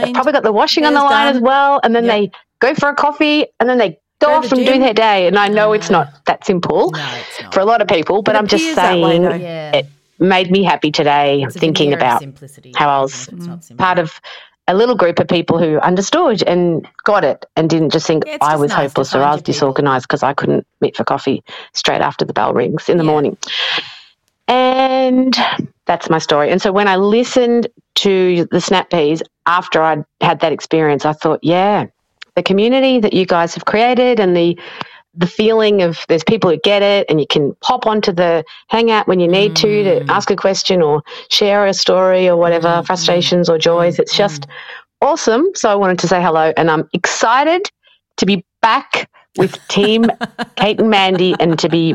they've 0.07 0.15
probably 0.15 0.33
got 0.33 0.43
the 0.43 0.53
washing 0.53 0.85
on 0.85 0.93
the 0.95 1.01
line 1.01 1.29
as 1.37 1.41
well 1.41 1.81
and 1.85 1.95
then 1.95 2.05
Yep. 2.05 2.13
they 2.13 2.31
go 2.61 2.75
for 2.75 2.89
a 2.89 2.95
coffee 2.95 3.47
and 3.59 3.69
then 3.69 3.79
they 3.79 3.91
go, 3.91 3.97
Go 4.29 4.33
off 4.35 4.49
the 4.49 4.57
and 4.57 4.67
do 4.67 4.79
their 4.79 4.95
day 4.95 5.27
and 5.27 5.39
i 5.39 5.49
know 5.49 5.73
it's 5.73 5.91
not 5.91 6.25
that 6.27 6.45
simple 6.45 6.91
No, 6.93 6.99
not. 6.99 7.55
for 7.55 7.61
a 7.61 7.65
lot 7.65 7.81
of 7.83 7.89
people 7.89 8.23
but 8.23 8.35
It 8.35 8.39
i'm 8.39 8.47
just 8.47 8.63
appears 8.65 8.77
that 8.77 8.99
way, 9.01 9.17
saying 9.17 9.41
yeah. 9.41 9.77
it 9.77 9.87
made 10.19 10.51
me 10.51 10.63
happy 10.63 10.91
today 10.91 11.43
It's 11.43 11.57
thinking 11.57 11.93
about 11.95 12.19
simplicity, 12.21 12.73
how 12.77 12.89
I 12.89 13.01
was 13.01 13.15
if 13.29 13.35
it's 13.35 13.47
not 13.47 13.65
simple. 13.65 13.83
part 13.83 13.99
of 13.99 14.21
a 14.69 14.75
little 14.75 14.95
group 14.95 15.19
of 15.19 15.27
people 15.27 15.59
who 15.59 15.79
understood 15.81 16.43
and 16.45 16.87
got 17.05 17.25
it 17.25 17.45
and 17.57 17.69
didn't 17.69 17.91
just 17.91 18.07
think 18.07 18.25
Yeah, 18.27 18.37
I 18.43 18.51
just 18.53 18.61
was 18.61 18.71
nice 18.71 18.91
hopeless 18.91 19.15
or 19.15 19.23
I 19.23 19.33
was 19.33 19.43
disorganized 19.43 20.05
because 20.07 20.23
I 20.23 20.33
couldn't 20.35 20.65
meet 20.81 20.97
for 20.97 21.03
coffee 21.03 21.43
straight 21.73 22.03
after 22.03 22.25
the 22.25 22.33
bell 22.35 22.53
rings 22.53 22.89
in 22.89 22.97
the 22.99 23.03
Yeah. 23.05 23.11
morning. 23.11 23.37
And 24.47 25.37
that's 25.87 26.11
my 26.11 26.19
story. 26.19 26.51
And 26.51 26.61
so 26.61 26.73
when 26.73 26.89
I 26.89 26.97
listened 26.97 27.69
to 27.97 28.47
the 28.51 28.61
Snap 28.61 28.91
Peas 28.91 29.23
after 29.47 29.83
I'd 29.83 30.05
had 30.21 30.41
that 30.41 30.53
experience, 30.53 31.05
I 31.05 31.13
thought, 31.15 31.41
yeah, 31.43 31.87
the 32.35 32.43
community 32.43 32.99
that 33.01 33.13
you 33.13 33.27
guys 33.27 33.55
have 33.55 33.65
created 33.65 34.21
and 34.21 34.37
the 34.37 34.59
the 35.15 35.27
feeling 35.27 35.83
of 35.83 36.05
there's 36.09 36.23
people 36.23 36.51
who 36.51 36.57
get 36.59 36.83
it 36.83 37.05
and 37.09 37.21
you 37.21 37.27
can 37.27 37.55
hop 37.63 37.85
onto 37.87 38.13
the 38.13 38.45
hangout 38.69 39.09
when 39.09 39.19
you 39.19 39.27
need 39.27 39.57
to 39.57 39.83
to 39.83 40.05
mm. 40.05 40.09
ask 40.09 40.31
a 40.31 40.37
question 40.37 40.81
or 40.81 41.03
share 41.31 41.67
a 41.67 41.75
story 41.75 42.29
or 42.29 42.37
whatever 42.37 42.69
mm-hmm. 42.69 42.87
frustrations 42.87 43.49
or 43.49 43.59
joys 43.59 43.99
it's 43.99 44.13
mm-hmm. 44.13 44.23
just 44.23 44.47
awesome 45.01 45.45
so 45.55 45.69
i 45.69 45.75
wanted 45.75 45.99
to 45.99 46.07
say 46.07 46.23
hello 46.23 46.53
and 46.57 46.71
i'm 46.71 46.89
excited 46.93 47.69
to 48.17 48.25
be 48.25 48.45
back 48.63 49.11
with 49.37 49.59
team 49.67 50.07
kate 50.57 50.79
and 50.79 50.91
mandy 50.91 51.35
and 51.41 51.59
to 51.59 51.69
be 51.69 51.95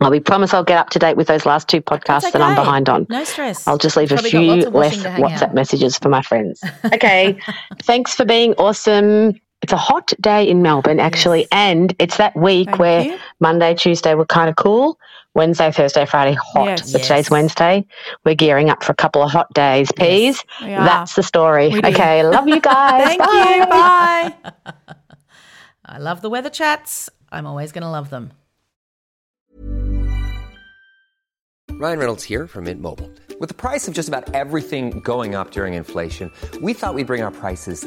I'll 0.00 0.10
be 0.10 0.20
promise 0.20 0.52
I'll 0.52 0.64
get 0.64 0.78
up 0.78 0.90
to 0.90 0.98
date 0.98 1.16
with 1.16 1.26
those 1.26 1.46
last 1.46 1.68
two 1.68 1.80
podcasts 1.80 2.22
That's 2.22 2.32
that 2.32 2.42
I'm 2.42 2.54
behind 2.54 2.88
on. 2.88 3.06
No 3.08 3.24
stress. 3.24 3.66
I'll 3.66 3.78
just 3.78 3.96
leave 3.96 4.12
a 4.12 4.16
Probably 4.16 4.30
got 4.30 4.62
few 4.62 4.70
less 4.70 4.96
WhatsApp 4.98 5.42
out. 5.42 5.54
messages 5.54 5.96
for 5.96 6.08
my 6.08 6.22
friends. 6.22 6.62
Okay. 6.92 7.38
Thanks 7.82 8.14
for 8.14 8.24
being 8.24 8.54
awesome. 8.54 9.34
It's 9.66 9.72
a 9.72 9.76
hot 9.76 10.12
day 10.20 10.48
in 10.48 10.62
Melbourne, 10.62 11.00
actually, 11.00 11.40
Yes. 11.40 11.48
and 11.50 11.92
it's 11.98 12.18
that 12.18 12.36
week 12.36 12.68
Thank 12.68 12.78
where 12.78 13.02
you. 13.02 13.18
Monday, 13.40 13.74
Tuesday 13.74 14.14
were 14.14 14.24
kind 14.24 14.48
of 14.48 14.54
cool. 14.54 14.96
Wednesday, 15.34 15.72
Thursday, 15.72 16.06
Friday, 16.06 16.34
hot. 16.40 16.66
Yes. 16.66 16.92
So 16.92 17.00
today's 17.00 17.30
Wednesday. 17.30 17.84
We're 18.24 18.36
gearing 18.36 18.70
up 18.70 18.84
for 18.84 18.92
a 18.92 18.94
couple 18.94 19.24
of 19.24 19.32
hot 19.32 19.52
days. 19.54 19.90
Peas. 19.90 20.40
We. 20.62 20.68
That's 20.68 21.16
the 21.16 21.24
story. 21.24 21.74
Okay, 21.84 22.22
love 22.22 22.46
you 22.46 22.60
guys. 22.74 23.08
Thank 23.08 23.18
Bye. 23.18 23.56
you. 23.58 23.66
Bye. 23.66 24.74
I 25.84 25.98
love 25.98 26.22
the 26.22 26.30
weather 26.30 26.48
chats. 26.50 27.10
I'm 27.32 27.44
always 27.44 27.72
going 27.72 27.82
to 27.82 27.90
love 27.90 28.08
them. 28.10 28.30
Ryan 31.72 31.98
Reynolds 31.98 32.22
here 32.22 32.46
from 32.46 32.64
Mint 32.66 32.80
Mobile. 32.80 33.10
With 33.40 33.48
the 33.48 33.54
price 33.56 33.88
of 33.88 33.94
just 33.94 34.06
about 34.08 34.32
everything 34.32 35.00
going 35.00 35.34
up 35.34 35.50
during 35.50 35.74
inflation, 35.74 36.30
we 36.62 36.72
thought 36.72 36.94
we'd 36.94 37.08
bring 37.08 37.22
our 37.22 37.32
prices 37.32 37.86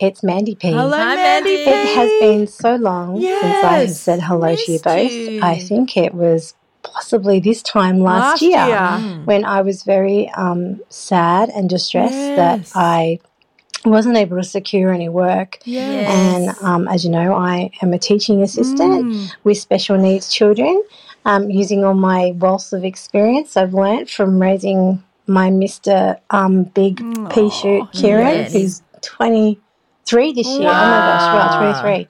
It's 0.00 0.22
Mandy 0.22 0.54
P. 0.54 0.68
Hello, 0.72 0.96
Hi, 0.96 1.14
Mandy. 1.14 1.64
Mandy. 1.64 1.70
It 1.70 1.94
has 1.94 2.10
been 2.20 2.46
so 2.46 2.76
long 2.76 3.20
since 3.20 3.44
I 3.64 3.78
have 3.80 3.90
said 3.90 4.22
hello 4.22 4.56
to 4.56 4.72
you 4.72 4.78
both. 4.78 5.12
you. 5.12 5.40
I 5.42 5.58
think 5.58 5.96
it 5.96 6.14
was 6.14 6.54
possibly 6.82 7.38
this 7.38 7.62
time 7.62 7.98
last, 8.00 8.40
Last 8.40 8.42
year, 8.42 8.66
year. 8.66 9.20
when 9.26 9.44
I 9.44 9.60
was 9.60 9.82
very 9.82 10.30
um, 10.30 10.80
sad 10.88 11.50
and 11.50 11.68
distressed 11.68 12.14
Yes. 12.14 12.72
that 12.72 12.78
I 12.78 13.20
wasn't 13.84 14.16
able 14.16 14.38
to 14.38 14.42
secure 14.42 14.90
any 14.90 15.10
work. 15.10 15.58
Yes. 15.64 16.08
And 16.10 16.64
um, 16.64 16.88
as 16.88 17.04
you 17.04 17.10
know, 17.10 17.34
I 17.34 17.70
am 17.82 17.92
a 17.92 17.98
teaching 17.98 18.42
assistant 18.42 19.04
Mm. 19.04 19.32
with 19.44 19.58
special 19.58 19.98
needs 19.98 20.32
children. 20.32 20.82
Um, 21.26 21.50
using 21.50 21.84
all 21.84 21.92
my 21.92 22.32
wealth 22.36 22.72
of 22.72 22.82
experience 22.82 23.54
I've 23.54 23.74
learnt 23.74 24.08
from 24.08 24.40
raising 24.40 25.04
my 25.26 25.50
Mr. 25.50 26.18
Um, 26.30 26.64
Big 26.64 26.96
Pea 27.28 27.50
Shoot 27.50 27.92
Kieran, 27.92 28.26
yes. 28.36 28.52
who's 28.54 28.82
23 30.06 30.32
this 30.32 30.46
year. 30.46 30.60
Oh 30.60 30.64
my 30.64 30.70
gosh, 30.70 31.52
wow, 31.54 31.80
23. 31.80 32.08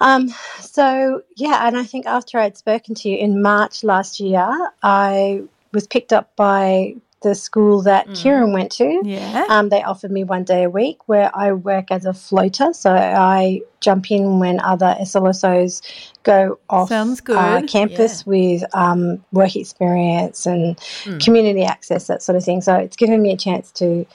Um, 0.00 0.28
so 0.60 1.22
yeah, 1.36 1.66
and 1.66 1.76
I 1.76 1.84
think 1.84 2.06
after 2.06 2.38
I'd 2.38 2.56
spoken 2.56 2.94
to 2.96 3.08
you 3.08 3.16
in 3.16 3.40
March 3.40 3.84
last 3.84 4.20
year, 4.20 4.48
I 4.82 5.42
was 5.72 5.86
picked 5.86 6.12
up 6.12 6.34
by 6.36 6.94
the 7.24 7.34
school 7.34 7.82
that 7.82 8.06
Kieran 8.14 8.52
went 8.52 8.70
to. 8.72 9.00
Yeah. 9.02 9.46
Um, 9.48 9.70
they 9.70 9.82
offered 9.82 10.10
me 10.10 10.24
one 10.24 10.44
day 10.44 10.64
a 10.64 10.70
week 10.70 11.08
where 11.08 11.34
I 11.34 11.52
work 11.52 11.90
as 11.90 12.04
a 12.04 12.12
floater. 12.12 12.72
So 12.74 12.94
I 12.94 13.62
jump 13.80 14.10
in 14.10 14.38
when 14.38 14.60
other 14.60 14.94
SLSOs 15.00 15.80
go 16.22 16.58
off 16.68 16.90
Sounds 16.90 17.22
good. 17.22 17.36
Uh, 17.36 17.62
campus 17.62 18.26
with 18.26 18.62
um, 18.74 19.24
work 19.32 19.56
experience 19.56 20.44
and 20.46 20.78
community 21.18 21.64
access, 21.64 22.06
that 22.06 22.22
sort 22.22 22.36
of 22.36 22.44
thing. 22.44 22.60
So 22.60 22.74
it's 22.74 22.96
given 22.96 23.22
me 23.22 23.32
a 23.32 23.36
chance 23.38 23.72
to 23.72 24.06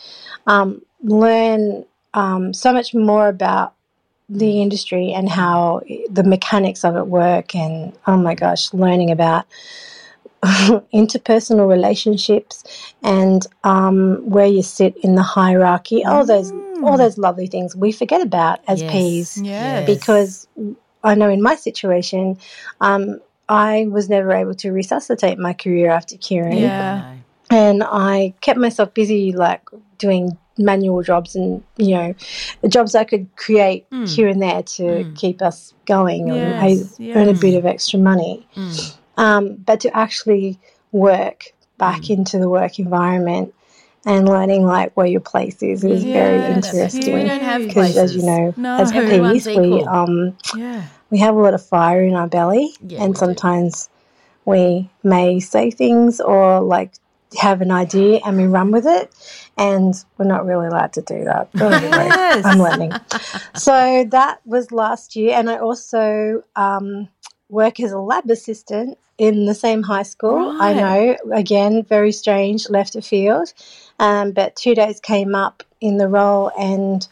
um, 0.46 0.82
learn 1.02 1.86
um, 2.14 2.54
so 2.54 2.74
much 2.74 2.94
more 2.94 3.28
about 3.28 3.74
the 4.30 4.62
industry 4.62 5.12
and 5.12 5.28
how 5.28 5.82
the 6.10 6.24
mechanics 6.24 6.84
of 6.84 6.96
it 6.96 7.08
work. 7.08 7.56
And 7.56 7.98
oh 8.08 8.18
my 8.18 8.36
gosh, 8.36 8.72
learning 8.74 9.10
about 9.12 9.46
interpersonal 10.44 11.68
relationships 11.68 12.64
and 13.04 13.46
um, 13.64 14.18
where 14.30 14.46
you 14.46 14.62
sit 14.62 14.96
in 14.98 15.16
the 15.16 15.22
hierarchy. 15.24 16.06
All 16.06 16.26
those, 16.26 16.52
all 16.84 16.98
those 16.98 17.18
lovely 17.18 17.48
things 17.48 17.76
we 17.76 17.92
forget 17.92 18.22
about 18.22 18.60
as 18.68 18.82
Yes. 18.82 18.92
peas 18.92 19.42
Yes. 19.44 19.86
because 19.86 20.48
I 21.04 21.16
know 21.16 21.30
in 21.30 21.42
my 21.42 21.56
situation, 21.56 22.38
um, 22.82 23.20
I 23.48 23.88
was 23.90 24.10
never 24.10 24.32
able 24.32 24.54
to 24.56 24.72
resuscitate 24.72 25.40
my 25.40 25.54
career 25.54 25.90
after 25.90 26.18
Kieran, 26.18 26.58
Yeah. 26.60 27.04
and 27.50 27.84
I 27.84 28.36
kept 28.42 28.60
myself 28.60 28.94
busy 28.94 29.32
like 29.32 29.62
doing 29.98 30.38
manual 30.60 31.02
jobs 31.02 31.36
and 31.36 31.64
you 31.78 31.96
know 31.96 32.14
jobs 32.68 32.94
I 32.94 33.06
could 33.06 33.34
create 33.36 33.88
here 34.06 34.28
and 34.28 34.42
there 34.42 34.62
to 34.64 35.06
keep 35.16 35.42
us 35.42 35.74
going 35.86 36.30
and 36.30 36.60
I 36.60 36.68
Yes, 36.68 37.00
earn 37.16 37.30
a 37.30 37.34
bit 37.34 37.56
of 37.56 37.66
extra 37.66 37.98
money. 38.00 38.46
Um, 39.18 39.56
but 39.56 39.80
to 39.82 39.96
actually 39.98 40.60
work 40.92 41.46
back 41.78 42.10
into 42.10 42.38
the 42.40 42.50
work 42.50 42.80
environment 42.80 43.54
and 44.06 44.28
learning 44.28 44.66
like 44.66 44.96
where 44.96 45.06
your 45.08 45.22
place 45.22 45.62
is 45.64 45.84
is 45.84 46.04
very 46.06 46.42
Yeah, 46.42 46.56
interesting. 46.56 47.14
We 47.14 47.24
don't 47.24 47.42
have 47.42 47.68
because 47.68 47.98
as 47.98 48.16
you 48.16 48.24
know, 48.24 48.54
No. 48.58 48.78
as 48.78 48.92
peas, 48.92 49.48
we 49.48 49.82
um 49.84 50.38
Yeah. 50.56 50.84
we 51.10 51.18
have 51.20 51.36
a 51.36 51.40
lot 51.40 51.54
of 51.54 51.66
fire 51.66 52.04
in 52.04 52.16
our 52.16 52.28
belly, 52.28 52.74
Yeah, 52.86 53.04
and 53.04 53.10
we 53.10 53.14
do. 53.14 53.20
sometimes 53.20 53.90
we 54.46 54.90
may 55.04 55.40
say 55.40 55.70
things 55.72 56.20
or 56.22 56.62
like 56.62 56.94
have 57.38 57.62
an 57.62 57.72
idea 57.72 58.20
and 58.26 58.38
we 58.38 58.46
run 58.46 58.72
with 58.72 58.86
it, 58.88 59.12
and 59.58 59.94
we're 60.18 60.26
not 60.26 60.46
really 60.46 60.68
allowed 60.68 60.94
to 60.94 61.02
do 61.02 61.24
that. 61.26 61.50
But 61.54 61.74
anyway, 61.74 62.08
Yes. 62.10 62.46
I'm 62.46 62.60
learning. 62.60 62.94
So 63.56 64.06
that 64.12 64.40
was 64.46 64.72
last 64.72 65.16
year, 65.16 65.36
and 65.38 65.50
I 65.50 65.58
also 65.58 66.44
um, 66.56 67.10
work 67.50 67.80
as 67.80 67.92
a 67.92 68.00
lab 68.00 68.30
assistant 68.30 68.98
in 69.18 69.46
the 69.46 69.54
same 69.56 69.84
high 69.84 70.04
school. 70.04 70.56
I 70.60 70.74
know, 70.74 71.18
again, 71.34 71.84
very 71.84 72.12
strange, 72.12 72.70
left 72.70 72.96
of 72.96 73.06
field, 73.06 73.54
um, 74.00 74.32
but 74.32 74.56
two 74.56 74.76
days 74.76 75.00
came 75.00 75.36
up 75.36 75.64
in 75.82 75.98
the 75.98 76.08
role, 76.08 76.52
and 76.58 77.06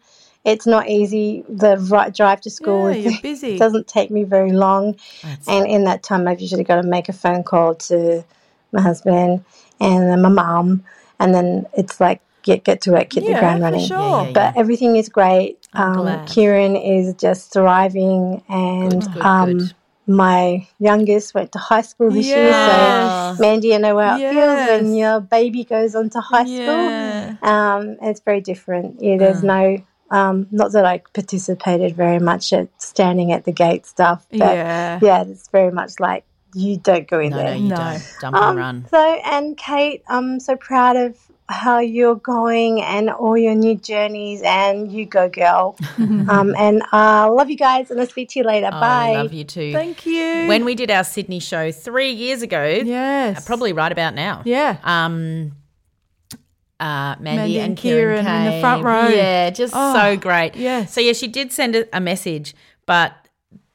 It's 0.45 0.67
not 0.67 0.89
easy. 0.89 1.45
The 1.49 1.77
ri- 1.79 2.11
drive 2.13 2.41
to 2.43 2.51
school 2.51 2.91
Yeah, 2.91 2.97
is- 2.97 3.05
you're 3.05 3.19
busy. 3.23 3.59
doesn't 3.59 3.87
take 3.89 4.11
me 4.11 4.25
very 4.25 4.53
long. 4.53 4.93
That's- 5.23 5.49
And 5.49 5.67
in 5.67 5.85
that 5.85 6.03
time, 6.03 6.29
I've 6.29 6.41
usually 6.41 6.65
got 6.65 6.77
to 6.83 6.89
make 6.89 7.09
a 7.09 7.13
phone 7.13 7.43
call 7.43 7.75
to 7.91 8.25
my 8.73 8.81
husband 8.81 9.45
and 9.81 10.05
then 10.09 10.23
my 10.23 10.29
mum. 10.29 10.85
And 11.19 11.35
then 11.35 11.67
it's 11.77 12.01
like, 12.01 12.21
get, 12.43 12.65
get 12.65 12.81
to 12.83 12.95
it, 12.95 13.09
get 13.11 13.25
the 13.25 13.31
Yeah, 13.33 13.41
ground 13.41 13.59
for 13.61 13.65
running. 13.65 13.87
sure. 13.87 13.99
Yeah, 13.99 14.23
yeah, 14.25 14.33
But 14.35 14.57
everything 14.57 14.97
is 14.97 15.09
great. 15.09 15.59
Um. 15.73 16.25
Kieran 16.27 16.77
is 16.77 17.15
just 17.15 17.53
thriving, 17.53 18.43
and 18.49 19.03
Good, 19.03 19.13
good, 19.13 19.25
um, 19.27 19.59
good. 19.59 19.73
my 20.07 20.69
youngest 20.79 21.35
went 21.35 21.51
to 21.53 21.59
high 21.59 21.81
school 21.81 22.11
this 22.11 22.27
year. 22.27 22.53
So 22.53 23.43
Mandy, 23.43 23.75
I 23.75 23.79
know 23.79 23.99
how 23.99 24.17
it 24.17 24.21
feels 24.31 24.59
when 24.69 24.95
your 24.95 25.21
baby 25.21 25.65
goes 25.65 25.95
on 25.95 26.11
to 26.11 26.21
high 26.21 26.45
Yeah. 27.43 27.75
Um, 27.77 27.97
it's 28.03 28.21
very 28.21 28.41
different. 28.41 29.03
Yeah, 29.03 29.17
there's 29.19 29.43
no, 29.43 29.79
um, 30.11 30.47
not 30.51 30.73
that 30.73 30.85
I 30.85 31.03
participated 31.13 31.97
very 31.97 32.19
much 32.19 32.53
at 32.53 32.69
standing 32.83 33.33
at 33.33 33.45
the 33.45 33.53
gate 33.53 33.87
stuff, 33.87 34.27
but 34.31 34.39
Yeah. 34.39 34.99
yeah, 35.03 35.23
it's 35.23 35.49
very 35.49 35.73
much 35.73 35.99
like 36.01 36.25
you 36.55 36.77
don't 36.79 37.09
go 37.09 37.19
in 37.19 37.31
no, 37.31 37.37
no, 37.39 37.43
there. 37.45 37.57
you 37.57 37.69
No. 37.69 37.77
don't 37.77 38.03
jump 38.21 38.37
Um, 38.37 38.49
and 38.51 38.59
run. 38.59 38.87
So, 38.91 38.99
and 39.25 39.57
Kate, 39.57 40.03
I'm 40.09 40.39
so 40.41 40.55
proud 40.57 40.97
of 40.97 41.19
how 41.47 41.79
you're 41.79 42.15
going 42.15 42.81
and 42.81 43.11
all 43.11 43.37
your 43.37 43.55
new 43.55 43.75
journeys, 43.75 44.41
and 44.43 44.91
you 44.91 45.05
go, 45.05 45.29
girl. 45.29 45.77
um, 45.99 46.55
and 46.57 46.83
I 46.93 47.25
uh, 47.25 47.33
love 47.33 47.51
you 47.51 47.57
guys, 47.57 47.91
and 47.91 48.01
I'll 48.01 48.07
speak 48.07 48.31
to 48.31 48.39
you 48.39 48.47
later. 48.47 48.69
Oh, 48.69 48.81
Bye. 48.81 49.11
I 49.17 49.23
love 49.23 49.33
you 49.35 49.45
too. 49.45 49.73
Thank 49.73 50.07
you. 50.07 50.47
When 50.47 50.65
we 50.65 50.75
did 50.75 50.91
our 50.91 51.05
Sydney 51.05 51.41
show 51.41 51.71
three 51.71 52.13
years 52.13 52.41
ago, 52.41 52.65
yes. 52.65 53.45
probably 53.45 53.73
right 53.75 53.93
about 53.93 54.15
now. 54.15 54.41
Yeah. 54.47 54.79
Um, 54.85 55.53
uh, 56.81 57.17
Mandy, 57.21 57.25
Mandy 57.25 57.61
and 57.61 57.77
Kieran, 57.77 58.25
Kieran 58.25 58.47
in 58.47 58.53
the 58.55 58.61
front 58.61 58.85
row. 58.85 59.09
Yeah, 59.09 59.51
just 59.51 59.73
Oh, 59.77 59.95
so 59.95 60.17
great. 60.17 60.57
Yeah. 60.57 60.85
So 60.87 61.01
yeah, 61.01 61.13
she 61.13 61.29
did 61.29 61.53
send 61.53 61.77
a, 61.77 61.97
a 61.97 62.01
message, 62.01 62.55
but 62.87 63.13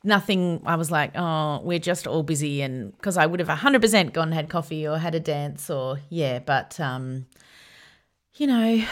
nothing. 0.04 0.62
I 0.66 0.76
was 0.76 0.92
like, 0.92 1.12
oh, 1.16 1.62
we're 1.64 1.80
just 1.80 2.08
all 2.08 2.24
busy, 2.24 2.62
and 2.62 2.92
because 2.94 3.18
I 3.18 3.26
would 3.26 3.40
have 3.40 3.50
hundred 3.50 3.82
percent 3.82 4.14
gone 4.14 4.30
and 4.30 4.34
had 4.34 4.50
coffee 4.50 4.88
or 4.88 4.98
had 4.98 5.16
a 5.16 5.20
dance 5.20 5.70
or 5.70 6.00
yeah, 6.10 6.40
but 6.40 6.80
um, 6.80 7.26
you 8.36 8.48
know, 8.48 8.84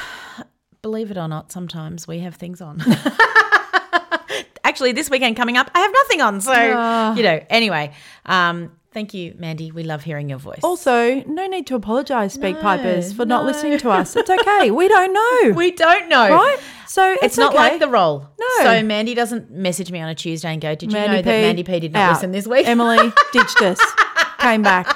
believe 0.82 1.12
it 1.12 1.18
or 1.18 1.28
not, 1.28 1.52
sometimes 1.52 2.08
we 2.08 2.20
have 2.20 2.36
things 2.36 2.62
on. 2.62 2.82
Actually, 4.64 4.92
this 4.92 5.10
weekend 5.10 5.36
coming 5.38 5.58
up, 5.58 5.72
I 5.74 5.80
have 5.80 5.92
nothing 5.94 6.22
on. 6.22 6.42
So 6.42 6.52
Ah. 6.54 7.16
you 7.16 7.24
know, 7.24 7.40
anyway. 7.50 7.94
Um, 8.26 8.72
thank 8.98 9.14
you, 9.14 9.36
Mandy. 9.38 9.72
We 9.72 9.84
love 9.84 10.02
hearing 10.04 10.28
your 10.28 10.40
voice. 10.40 10.60
Also, 10.64 11.22
no 11.28 11.46
need 11.46 11.68
to 11.68 11.76
apologise, 11.76 12.34
Speak 12.34 12.56
No, 12.56 12.62
Pipers, 12.64 13.14
for 13.14 13.26
not 13.26 13.44
no. 13.44 13.52
listening 13.52 13.78
to 13.78 13.92
us. 13.92 14.16
It's 14.16 14.30
okay. 14.38 14.72
We 14.72 14.88
don't 14.88 15.14
know. 15.14 15.54
We 15.56 15.70
don't 15.72 16.10
know. 16.10 16.30
Right? 16.30 16.58
So 16.88 17.14
it's, 17.14 17.24
It's, 17.24 17.38
not 17.38 17.54
okay. 17.54 17.58
like 17.74 17.80
the 17.80 17.88
role. 17.90 18.28
No. 18.40 18.48
So 18.64 18.82
Mandy 18.84 19.14
doesn't 19.14 19.52
message 19.52 19.92
me 19.92 20.00
on 20.00 20.10
a 20.10 20.16
Tuesday 20.16 20.52
and 20.52 20.60
go, 20.60 20.74
Did 20.74 20.92
you 20.92 20.98
know 20.98 21.08
that 21.22 21.26
Mandy 21.26 21.64
P 21.64 21.80
did 21.80 21.94
not 21.94 22.00
out. 22.02 22.14
listen 22.14 22.32
this 22.32 22.48
week? 22.48 22.68
Emily 22.68 23.12
ditched 23.34 23.62
us, 23.62 23.80
came 24.40 24.64
back. 24.64 24.88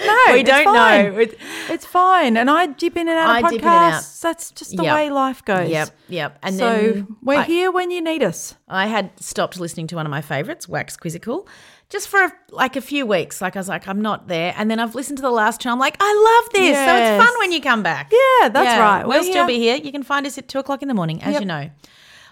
No, 0.00 0.16
We 0.32 0.40
it's 0.40 0.48
don't 0.48 0.64
fine. 0.64 1.12
know. 1.12 1.18
It- 1.18 1.38
It's 1.68 1.84
fine. 1.86 2.36
And 2.38 2.48
I 2.50 2.66
dip 2.66 2.96
in 2.96 3.06
and 3.08 3.18
out 3.18 3.30
of 3.30 3.36
I 3.36 3.42
podcasts. 3.42 3.50
dip 3.52 3.62
in 3.62 3.68
and 3.68 3.94
out. 3.94 4.04
That's 4.22 4.50
just 4.52 4.76
the 4.76 4.82
Yep. 4.84 4.94
way 4.96 5.10
life 5.10 5.44
goes. 5.44 5.68
Yep, 5.68 5.88
yep. 6.08 6.38
And 6.42 6.54
so 6.56 6.70
then 6.70 7.16
we're 7.22 7.40
I- 7.40 7.44
here 7.44 7.70
when 7.70 7.90
you 7.90 8.00
need 8.00 8.22
us. 8.22 8.54
I 8.68 8.86
had 8.86 9.10
stopped 9.20 9.60
listening 9.60 9.86
to 9.88 9.96
one 9.96 10.06
of 10.06 10.10
my 10.10 10.22
favorites, 10.22 10.68
Wax 10.68 10.96
Quizzical, 10.96 11.46
just 11.92 12.08
for 12.08 12.20
a, 12.20 12.32
like 12.50 12.74
a 12.74 12.80
few 12.80 13.04
weeks. 13.04 13.42
Like 13.42 13.54
I 13.54 13.58
was 13.60 13.68
like, 13.68 13.86
I'm 13.86 14.00
not 14.00 14.26
there. 14.26 14.54
And 14.56 14.70
then 14.70 14.80
I've 14.80 14.94
listened 14.94 15.18
to 15.18 15.22
the 15.22 15.30
last 15.30 15.60
two. 15.60 15.68
I'm 15.68 15.78
like, 15.78 15.96
I 16.00 16.40
love 16.42 16.52
this. 16.54 16.74
So 16.76 16.96
it's 16.96 17.24
fun 17.24 17.38
when 17.38 17.52
you 17.52 17.60
come 17.60 17.82
back. 17.82 18.10
Yeah, 18.10 18.48
that's 18.48 18.80
right. 18.80 19.06
We'll 19.06 19.18
We're 19.20 19.24
still 19.30 19.46
here. 19.46 19.58
be 19.58 19.58
here. 19.58 19.76
You 19.76 19.92
can 19.92 20.02
find 20.02 20.26
us 20.26 20.38
at 20.38 20.48
two 20.48 20.58
o'clock 20.58 20.80
in 20.80 20.88
the 20.88 20.94
morning, 20.94 21.22
as 21.22 21.34
Yep. 21.34 21.42
you 21.42 21.46
know. 21.46 21.70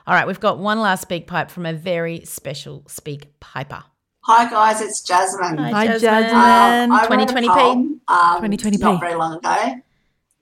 All 0.07 0.15
right, 0.15 0.27
we've 0.27 0.41
got 0.41 0.59
one 0.59 0.81
last 0.81 1.03
speak 1.03 1.27
pipe 1.27 1.51
from 1.51 1.67
a 1.67 1.75
very 1.75 2.25
special 2.25 2.85
speak 2.89 3.39
piper. 3.39 3.85
Hi 4.25 4.51
guys, 4.51 4.81
it's 4.81 5.03
Jasmine. 5.03 5.59
Hi, 5.59 5.71
Hi, 5.71 5.87
Jasmine. 5.87 6.01
Jasmine. 6.01 6.91
Um, 6.91 6.99
I 6.99 7.07
wrote 7.09 7.21
a 7.21 7.33
2020p. 7.33 8.01
um, 8.09 8.43
2020p. 8.43 8.79
Not 8.81 9.01
very 9.01 9.15
long 9.15 9.37
ago, 9.39 9.75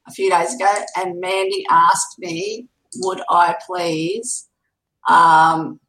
a 0.06 0.10
few 0.12 0.30
days 0.30 0.54
ago, 0.54 0.72
and 0.96 1.20
Mandy 1.20 1.64
asked 1.70 2.18
me, 2.18 2.68
would 2.96 3.20
I 3.30 3.56
please 3.66 4.48
um, 5.08 5.80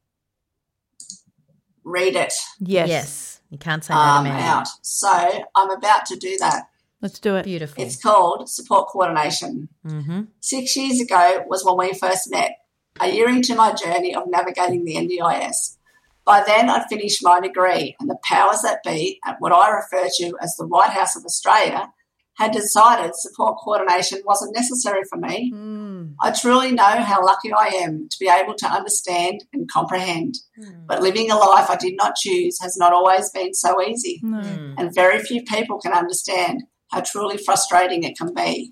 read 1.90 2.16
it 2.16 2.34
Yes. 2.60 2.90
Yes. 2.90 3.42
You 3.50 3.58
can't 3.58 3.84
say 3.84 3.94
no 3.94 4.00
um, 4.00 4.24
Mandy. 4.26 4.44
out? 4.44 4.68
So 4.82 5.10
I'm 5.56 5.72
about 5.72 6.06
to 6.08 6.16
do 6.16 6.38
that. 6.40 6.70
Let's 7.02 7.20
do 7.20 7.36
it. 7.36 7.46
Beautiful. 7.46 7.84
It's 7.84 8.02
called 8.02 8.50
Support 8.50 8.90
Coordination. 8.90 9.70
mm-hmm. 9.86 10.24
Six 10.42 10.76
years 10.76 11.00
ago 11.00 11.44
was 11.48 11.66
when 11.66 11.78
we 11.78 11.98
first 11.98 12.30
met, 12.30 12.58
a 13.00 13.10
year 13.10 13.30
into 13.30 13.56
my 13.56 13.74
journey 13.74 14.14
of 14.14 14.30
navigating 14.30 14.86
the 14.86 14.96
NDIS. 14.96 15.78
By 16.26 16.44
then, 16.46 16.70
I'd 16.70 16.86
finished 16.90 17.24
my 17.24 17.40
degree, 17.40 17.96
and 18.00 18.10
the 18.10 18.20
powers 18.24 18.62
that 18.62 18.84
be 18.84 19.20
at 19.26 19.38
what 19.40 19.52
I 19.52 19.70
refer 19.70 20.10
to 20.18 20.38
as 20.42 20.56
the 20.56 20.68
White 20.68 20.92
House 20.92 21.16
of 21.16 21.26
Australia 21.26 21.92
had 22.40 22.54
decided 22.54 23.12
support 23.16 23.58
coordination 23.62 24.22
wasn't 24.26 24.56
necessary 24.56 25.02
for 25.10 25.18
me. 25.18 25.52
Hmm. 25.54 26.06
I 26.22 26.32
truly 26.32 26.72
know 26.72 26.84
how 26.84 27.24
lucky 27.24 27.52
I 27.52 27.68
am 27.84 28.08
to 28.10 28.18
be 28.18 28.30
able 28.30 28.56
to 28.56 28.66
understand 28.66 29.44
and 29.52 29.70
comprehend. 29.70 30.36
Hmm. 30.56 30.86
But 30.88 31.02
living 31.02 31.30
a 31.30 31.36
life 31.36 31.70
I 31.70 31.76
did 31.76 31.96
not 31.98 32.16
choose 32.16 32.58
has 32.62 32.78
not 32.78 32.94
always 32.94 33.30
been 33.32 33.54
so 33.54 33.82
easy, 33.82 34.22
No. 34.24 34.42
Hmm. 34.42 34.74
and 34.78 34.96
very 34.96 35.20
few 35.20 35.44
people 35.44 35.82
can 35.82 35.92
understand 35.92 36.64
how 36.92 37.02
truly 37.02 37.38
frustrating 37.38 38.04
it 38.04 38.18
can 38.18 38.34
be. 38.34 38.72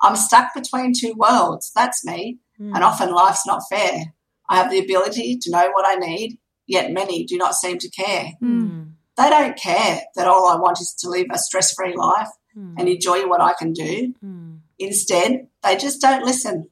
I'm 0.00 0.16
stuck 0.16 0.54
between 0.54 0.92
two 0.98 1.14
worlds. 1.16 1.72
That's 1.74 2.04
me. 2.04 2.38
And 2.58 2.84
often 2.84 3.12
life's 3.12 3.46
not 3.46 3.62
fair. 3.68 4.14
I 4.48 4.56
have 4.56 4.70
the 4.70 4.78
ability 4.78 5.38
to 5.42 5.50
know 5.50 5.68
what 5.72 5.84
I 5.86 5.96
need, 5.96 6.38
yet 6.66 6.92
many 6.92 7.24
do 7.24 7.36
not 7.36 7.54
seem 7.54 7.78
to 7.78 7.90
care. 7.90 8.28
Mm. 8.42 8.92
They 9.16 9.28
don't 9.30 9.56
care 9.56 10.02
that 10.14 10.26
all 10.28 10.48
I 10.48 10.56
want 10.56 10.80
is 10.80 10.94
to 11.00 11.10
live 11.10 11.26
a 11.32 11.38
stress 11.38 11.72
free 11.74 11.94
life 11.96 12.28
Hmm. 12.54 12.74
and 12.78 12.88
enjoy 12.88 13.26
what 13.26 13.40
I 13.40 13.52
can 13.58 13.72
do. 13.72 14.14
Hmm. 14.20 14.56
Instead, 14.78 15.48
they 15.62 15.76
just 15.76 16.00
don't 16.00 16.24
listen 16.24 16.70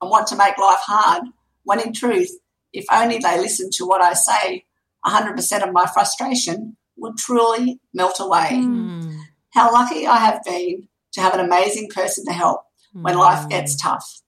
and 0.00 0.10
want 0.10 0.26
to 0.28 0.36
make 0.36 0.56
life 0.56 0.78
hard, 0.80 1.24
when 1.64 1.80
in 1.80 1.92
truth, 1.92 2.30
if 2.72 2.86
only 2.90 3.18
they 3.18 3.38
listened 3.38 3.72
to 3.74 3.84
what 3.84 4.00
I 4.00 4.14
say, 4.14 4.64
100% 5.04 5.62
of 5.62 5.72
my 5.72 5.84
frustration 5.86 6.76
would 6.96 7.18
truly 7.18 7.80
melt 7.92 8.20
away. 8.20 8.54
Hmm. 8.54 9.18
How 9.50 9.72
lucky 9.72 10.06
I 10.06 10.16
have 10.16 10.42
been 10.44 10.88
to 11.12 11.20
have 11.20 11.34
an 11.34 11.40
amazing 11.40 11.88
person 11.94 12.24
to 12.26 12.32
help 12.32 12.62
when 12.92 13.16
life 13.16 13.48
gets 13.48 13.76
tough. 13.76 14.22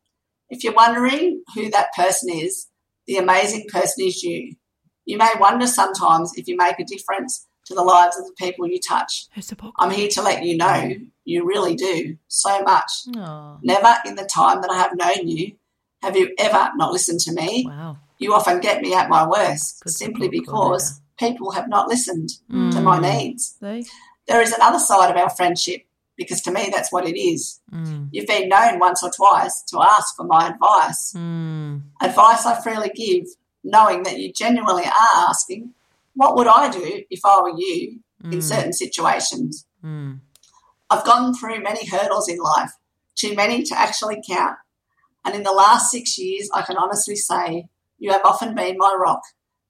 If 0.48 0.64
you're 0.64 0.74
wondering 0.74 1.42
who 1.54 1.70
that 1.70 1.94
person 1.94 2.30
is, 2.30 2.66
the 3.06 3.16
amazing 3.16 3.66
person 3.72 4.06
is 4.06 4.22
you. 4.22 4.54
You 5.04 5.18
may 5.18 5.30
wonder 5.38 5.66
sometimes 5.66 6.32
if 6.36 6.46
you 6.46 6.56
make 6.56 6.78
a 6.78 6.84
difference 6.84 7.46
to 7.70 7.74
the 7.76 7.82
lives 7.84 8.18
of 8.18 8.26
the 8.26 8.32
people 8.32 8.66
you 8.66 8.80
touch. 8.80 9.26
I'm 9.78 9.90
here 9.90 10.08
to 10.08 10.22
let 10.22 10.44
you 10.44 10.56
know 10.56 10.92
you 11.24 11.46
really 11.46 11.76
do 11.76 12.16
so 12.26 12.62
much. 12.62 12.90
Oh, 13.16 13.58
Never 13.62 13.94
in 14.04 14.16
the 14.16 14.24
time 14.24 14.60
that 14.62 14.70
I 14.70 14.76
have 14.78 14.96
known 14.96 15.28
you 15.28 15.52
have 16.02 16.16
you 16.16 16.34
ever 16.38 16.70
not 16.76 16.92
listened 16.92 17.20
to 17.20 17.32
me. 17.32 17.64
wow. 17.66 17.98
You 18.18 18.34
often 18.34 18.60
get 18.60 18.82
me 18.82 18.92
at 18.94 19.08
my 19.08 19.26
worst 19.26 19.82
Good 19.82 19.92
simply 19.92 20.28
because 20.28 21.00
people 21.18 21.52
have 21.52 21.68
not 21.68 21.88
listened 21.88 22.30
to 22.50 22.80
my 22.80 22.98
needs. 22.98 23.56
See? 23.60 23.86
There 24.26 24.42
is 24.42 24.52
another 24.52 24.78
side 24.78 25.10
of 25.10 25.16
our 25.16 25.30
friendship 25.30 25.86
because 26.16 26.42
to 26.42 26.50
me 26.50 26.70
that's 26.72 26.92
what 26.92 27.06
it 27.06 27.18
is. 27.18 27.60
Mm. 27.72 28.08
You've 28.12 28.26
been 28.26 28.48
known 28.48 28.78
once 28.78 29.02
or 29.02 29.10
twice 29.10 29.62
to 29.68 29.80
ask 29.80 30.16
for 30.16 30.24
my 30.24 30.48
advice. 30.48 31.14
Mm. 31.16 31.82
Advice 32.02 32.44
I 32.44 32.60
freely 32.62 32.90
give, 32.90 33.26
knowing 33.64 34.02
that 34.02 34.18
you 34.18 34.32
genuinely 34.32 34.84
are 34.84 35.28
asking, 35.28 35.72
what 36.14 36.36
would 36.36 36.46
I 36.46 36.70
do 36.70 37.02
if 37.10 37.20
I 37.24 37.40
were 37.42 37.56
you 37.56 38.00
in 38.24 38.42
certain 38.42 38.72
situations? 38.72 39.66
Mm. 39.84 40.20
I've 40.90 41.04
gone 41.04 41.34
through 41.34 41.62
many 41.62 41.86
hurdles 41.86 42.28
in 42.28 42.38
life, 42.38 42.72
too 43.14 43.34
many 43.34 43.62
to 43.62 43.78
actually 43.78 44.22
count. 44.28 44.56
And 45.24 45.34
in 45.34 45.42
the 45.42 45.52
last 45.52 45.90
six 45.90 46.18
years, 46.18 46.50
I 46.52 46.62
can 46.62 46.76
honestly 46.76 47.16
say 47.16 47.68
you 47.98 48.10
have 48.12 48.24
often 48.24 48.54
been 48.54 48.76
my 48.76 48.96
rock, 48.98 49.20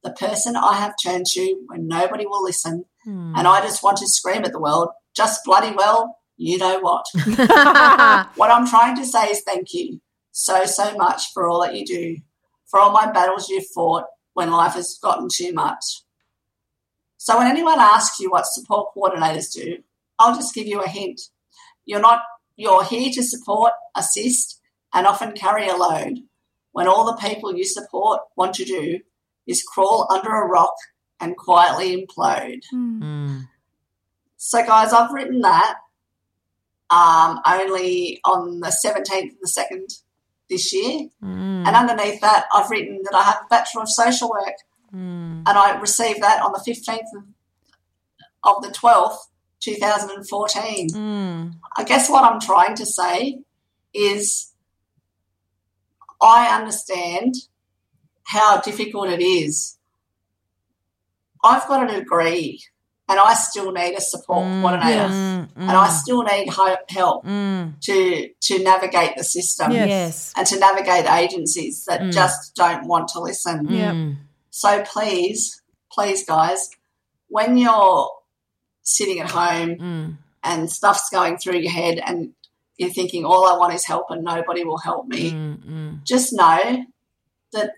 the 0.02 0.12
person 0.12 0.56
I 0.56 0.74
have 0.76 0.94
turned 1.02 1.26
to 1.26 1.62
when 1.66 1.88
nobody 1.88 2.26
will 2.26 2.42
listen. 2.42 2.84
Hmm. 3.04 3.34
And 3.36 3.46
I 3.46 3.60
just 3.60 3.82
want 3.82 3.98
to 3.98 4.08
scream 4.08 4.44
at 4.44 4.52
the 4.52 4.60
world, 4.60 4.88
just 5.14 5.44
bloody 5.44 5.74
well, 5.74 6.18
you 6.36 6.56
know 6.56 6.78
what. 6.80 7.04
what 8.36 8.50
I'm 8.50 8.66
trying 8.66 8.96
to 8.96 9.04
say 9.04 9.26
is 9.26 9.42
thank 9.42 9.74
you 9.74 10.00
so, 10.32 10.64
so 10.64 10.96
much 10.96 11.32
for 11.34 11.46
all 11.46 11.60
that 11.62 11.74
you 11.74 11.84
do, 11.84 12.16
for 12.66 12.80
all 12.80 12.92
my 12.92 13.10
battles 13.10 13.48
you've 13.48 13.66
fought 13.74 14.04
when 14.32 14.50
life 14.50 14.74
has 14.74 14.98
gotten 15.02 15.28
too 15.30 15.52
much. 15.52 16.02
So 17.22 17.36
when 17.36 17.48
anyone 17.48 17.78
asks 17.78 18.18
you 18.18 18.30
what 18.30 18.46
support 18.46 18.94
coordinators 18.96 19.52
do, 19.52 19.82
I'll 20.18 20.34
just 20.34 20.54
give 20.54 20.66
you 20.66 20.80
a 20.80 20.88
hint. 20.88 21.20
You're 21.84 22.00
not 22.00 22.22
you're 22.56 22.82
here 22.82 23.10
to 23.12 23.22
support, 23.22 23.72
assist, 23.94 24.58
and 24.94 25.06
often 25.06 25.32
carry 25.32 25.68
a 25.68 25.76
load 25.76 26.20
when 26.72 26.88
all 26.88 27.04
the 27.04 27.28
people 27.28 27.54
you 27.54 27.64
support 27.64 28.22
want 28.36 28.54
to 28.54 28.64
do 28.64 29.00
is 29.46 29.62
crawl 29.62 30.06
under 30.10 30.30
a 30.30 30.46
rock 30.46 30.72
and 31.20 31.36
quietly 31.36 31.94
implode. 31.94 32.62
Mm. 32.72 33.48
So, 34.38 34.64
guys, 34.64 34.94
I've 34.94 35.12
written 35.12 35.42
that 35.42 35.74
um, 36.88 37.38
only 37.46 38.22
on 38.24 38.60
the 38.60 38.72
17th 38.82 39.32
of 39.32 39.40
the 39.42 39.46
2nd 39.46 40.00
this 40.48 40.72
year. 40.72 41.08
Mm. 41.22 41.66
And 41.66 41.76
underneath 41.76 42.22
that, 42.22 42.46
I've 42.54 42.70
written 42.70 43.02
that 43.04 43.14
I 43.14 43.24
have 43.24 43.42
a 43.44 43.48
Bachelor 43.50 43.82
of 43.82 43.90
Social 43.90 44.30
Work. 44.30 44.54
Mm. 44.94 45.42
And 45.46 45.48
I 45.48 45.78
received 45.78 46.22
that 46.22 46.42
on 46.42 46.52
the 46.52 46.58
15th 46.70 46.98
of, 47.16 47.24
of 48.56 48.62
the 48.62 48.68
12th, 48.70 49.18
2014. 49.60 50.88
Mm. 50.90 51.54
I 51.76 51.84
guess 51.84 52.08
what 52.10 52.24
I'm 52.24 52.40
trying 52.40 52.74
to 52.76 52.86
say 52.86 53.40
is 53.94 54.52
I 56.22 56.54
understand 56.58 57.34
how 58.24 58.60
difficult 58.60 59.08
it 59.08 59.22
is. 59.22 59.78
I've 61.42 61.66
got 61.66 61.90
a 61.90 61.94
degree 62.00 62.60
and 63.08 63.18
I 63.18 63.34
still 63.34 63.72
need 63.72 63.94
a 63.96 64.00
support 64.00 64.44
coordinator 64.44 65.08
Mm. 65.08 65.48
and 65.56 65.70
I 65.72 65.88
still 65.88 66.22
need 66.22 66.48
help 66.52 67.24
Mm. 67.24 67.80
to 67.80 68.28
to 68.40 68.62
navigate 68.62 69.16
the 69.16 69.24
system 69.24 69.72
Yes. 69.72 69.88
Yes. 69.88 70.32
and 70.36 70.46
to 70.46 70.58
navigate 70.58 71.06
agencies 71.10 71.84
that 71.88 72.00
Mm. 72.02 72.12
just 72.12 72.54
don't 72.54 72.86
want 72.86 73.08
to 73.08 73.20
listen. 73.20 73.66
Yep. 73.68 74.16
So 74.50 74.82
please, 74.82 75.62
please, 75.92 76.24
guys, 76.24 76.70
when 77.28 77.56
you're 77.56 78.10
sitting 78.82 79.20
at 79.20 79.30
home 79.30 79.76
Mm. 79.76 80.18
and 80.42 80.70
stuff's 80.70 81.08
going 81.10 81.38
through 81.38 81.58
your 81.58 81.70
head 81.72 81.98
and 82.04 82.34
you're 82.76 82.90
thinking, 82.90 83.24
all 83.24 83.46
I 83.46 83.56
want 83.58 83.74
is 83.74 83.84
help 83.84 84.10
and 84.10 84.24
nobody 84.24 84.64
will 84.64 84.78
help 84.78 85.06
me, 85.06 85.30
Mm. 85.32 85.58
Mm. 85.64 86.04
just 86.04 86.32
know 86.32 86.84
that 87.52 87.72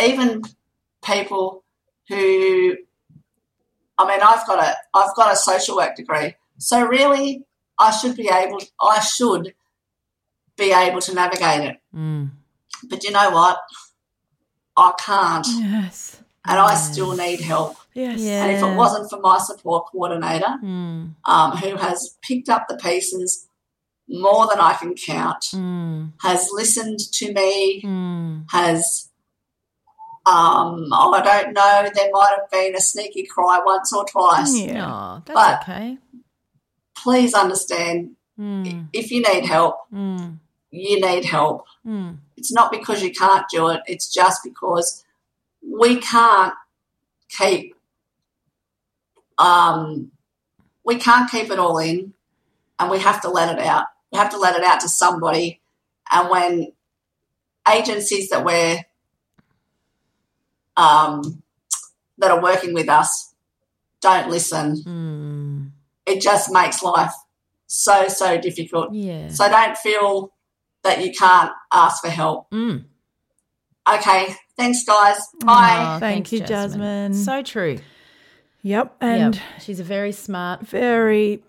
even 0.00 0.42
people 1.02 1.64
who 2.08 2.76
I 3.98 4.06
mean 4.08 4.20
I've 4.22 4.46
got 4.46 4.58
a 4.58 4.76
I've 4.92 5.14
got 5.14 5.32
a 5.32 5.36
social 5.36 5.76
work 5.76 5.94
degree. 5.96 6.34
So 6.58 6.84
really 6.86 7.44
I 7.78 7.90
should 7.90 8.16
be 8.16 8.28
able 8.32 8.60
I 8.80 9.00
should 9.00 9.54
be 10.56 10.72
able 10.72 11.00
to 11.02 11.14
navigate 11.14 11.62
it. 11.70 11.76
Mm. 11.94 12.30
But 12.88 13.04
you 13.04 13.10
know 13.10 13.30
what? 13.30 13.58
I 14.76 14.92
can't. 14.98 15.46
Yes. 15.50 16.20
And 16.46 16.58
I 16.58 16.74
still 16.74 17.16
need 17.16 17.40
help. 17.40 17.76
Yes. 17.94 18.20
And 18.20 18.52
if 18.52 18.62
it 18.62 18.76
wasn't 18.76 19.08
for 19.08 19.18
my 19.20 19.38
support 19.38 19.86
coordinator, 19.90 20.58
Mm. 20.62 21.14
um, 21.24 21.50
who 21.56 21.76
has 21.76 22.16
picked 22.22 22.48
up 22.48 22.66
the 22.68 22.76
pieces 22.76 23.46
more 24.08 24.46
than 24.48 24.58
I 24.60 24.74
can 24.74 24.94
count, 24.94 25.44
Mm. 25.54 26.12
has 26.20 26.48
listened 26.52 26.98
to 27.12 27.32
me, 27.32 27.80
Mm. 27.82 28.44
has, 28.50 29.08
um, 30.26 30.88
I 30.92 31.20
don't 31.24 31.52
know, 31.54 31.88
there 31.94 32.10
might 32.12 32.34
have 32.36 32.50
been 32.50 32.74
a 32.74 32.80
sneaky 32.80 33.24
cry 33.26 33.60
once 33.64 33.92
or 33.92 34.04
twice. 34.04 34.54
Yeah. 34.54 34.86
Oh, 34.92 35.22
that's 35.24 35.34
But- 35.34 35.62
okay. 35.62 35.98
Please 36.96 37.32
understand 37.34 38.16
Mm. 38.38 38.88
if 38.92 39.10
you 39.10 39.22
need 39.22 39.44
help, 39.46 39.76
Mm. 39.92 40.38
You 40.74 41.00
need 41.00 41.24
help. 41.24 41.66
Mm. 41.86 42.18
It's 42.36 42.52
not 42.52 42.70
because 42.72 43.02
you 43.02 43.12
can't 43.12 43.46
do 43.48 43.68
it, 43.68 43.80
it's 43.86 44.12
just 44.12 44.42
because 44.42 45.04
we 45.62 45.96
can't 45.96 46.54
keep 47.28 47.74
um 49.38 50.10
we 50.84 50.96
can't 50.96 51.30
keep 51.30 51.50
it 51.50 51.58
all 51.58 51.78
in 51.78 52.12
and 52.78 52.90
we 52.90 52.98
have 52.98 53.20
to 53.22 53.28
let 53.30 53.56
it 53.56 53.64
out. 53.64 53.86
We 54.12 54.18
have 54.18 54.30
to 54.30 54.38
let 54.38 54.56
it 54.56 54.64
out 54.64 54.80
to 54.80 54.88
somebody 54.88 55.60
and 56.10 56.28
when 56.30 56.72
agencies 57.72 58.28
that 58.28 58.44
we're 58.44 58.84
um 60.76 61.42
that 62.18 62.30
are 62.30 62.42
working 62.42 62.74
with 62.74 62.88
us 62.88 63.34
don't 64.00 64.28
listen, 64.30 64.76
Mm. 64.84 65.70
it 66.04 66.20
just 66.20 66.52
makes 66.52 66.82
life 66.82 67.14
so 67.66 68.06
so 68.08 68.38
difficult. 68.38 68.92
Yeah. 68.92 69.28
So 69.28 69.48
don't 69.48 69.76
feel 69.78 70.33
that 70.84 71.04
you 71.04 71.10
can't 71.12 71.50
ask 71.72 72.02
for 72.02 72.10
help. 72.10 72.50
Mm. 72.50 72.84
Okay, 73.88 74.34
thanks 74.56 74.84
guys. 74.84 75.18
Bye. 75.44 75.94
Oh, 75.96 75.98
Thank 75.98 76.28
thanks, 76.28 76.32
you, 76.32 76.40
Jasmine. 76.40 77.12
So 77.14 77.42
true. 77.42 77.78
Yep. 78.62 78.96
And 79.00 79.34
Yep. 79.34 79.44
she's 79.60 79.78
a 79.80 79.84
very 79.84 80.12
smart, 80.12 80.66
very, 80.66 81.42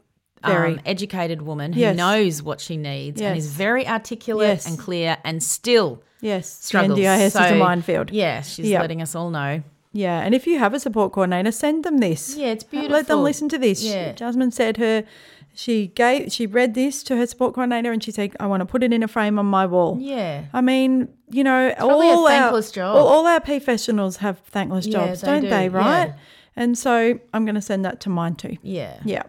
very. 0.46 0.74
um, 0.74 0.80
educated 0.86 1.42
woman 1.44 1.72
who 1.72 1.80
Yes. 1.80 1.96
knows 1.96 2.44
what 2.44 2.60
she 2.60 2.76
needs 2.76 3.22
and 3.22 3.38
is 3.38 3.48
very 3.48 3.88
articulate 3.88 4.48
Yes. 4.50 4.68
and 4.68 4.78
clear 4.78 5.18
and 5.24 5.42
still 5.42 6.02
yes. 6.20 6.58
the 6.58 6.66
struggles. 6.66 7.00
NDIS 7.00 7.28
is 7.28 7.36
a 7.36 7.50
So, 7.50 7.56
minefield. 7.56 8.12
Yeah, 8.12 8.42
she's 8.42 8.68
Yep. 8.68 8.82
letting 8.82 9.02
us 9.02 9.16
all 9.16 9.30
know. 9.30 9.64
Yeah, 9.94 10.20
and 10.20 10.36
if 10.36 10.46
you 10.46 10.60
have 10.60 10.74
a 10.74 10.80
support 10.82 11.14
coordinator, 11.14 11.54
send 11.54 11.86
them 11.86 12.00
this. 12.00 12.36
Yeah, 12.36 12.48
it's 12.48 12.66
beautiful. 12.66 12.98
Let 12.98 13.08
them 13.08 13.24
listen 13.24 13.48
to 13.48 13.58
this. 13.58 13.82
Yeah. 13.82 14.12
Jasmine 14.12 14.52
said 14.52 14.76
her 14.76 15.06
she 15.56 15.88
gave 15.88 16.32
she 16.32 16.46
read 16.46 16.74
this 16.74 17.02
to 17.04 17.16
her 17.16 17.26
support 17.26 17.54
coordinator 17.54 17.92
and 17.92 18.04
she 18.04 18.12
said, 18.12 18.36
I 18.40 18.46
want 18.48 18.62
to 18.62 18.66
put 18.66 18.84
it 18.84 18.92
in 18.94 19.02
a 19.04 19.08
frame 19.08 19.40
on 19.40 19.46
my 19.46 19.66
wall. 19.66 19.98
Yeah. 20.00 20.46
I 20.54 20.62
mean, 20.62 21.08
you 21.30 21.44
know, 21.44 21.74
probably 21.78 22.10
a 22.10 22.12
all 22.12 22.28
thankless 22.28 22.70
our, 22.70 22.74
job. 22.74 22.96
All, 22.96 23.08
all 23.08 23.28
our 23.28 23.40
professionals 23.40 24.18
have 24.18 24.40
thankless 24.40 24.86
Yeah, 24.86 25.08
jobs, 25.08 25.22
they 25.22 25.28
don't 25.28 25.42
do, 25.44 25.50
they? 25.50 25.70
Right? 25.70 26.08
yeah. 26.08 26.16
And 26.56 26.78
so 26.78 27.20
I'm 27.34 27.46
going 27.46 27.56
to 27.56 27.62
send 27.62 27.86
that 27.86 28.00
to 28.02 28.10
mine 28.10 28.36
too. 28.36 28.58
Yeah. 28.62 29.00
Yeah. 29.04 29.24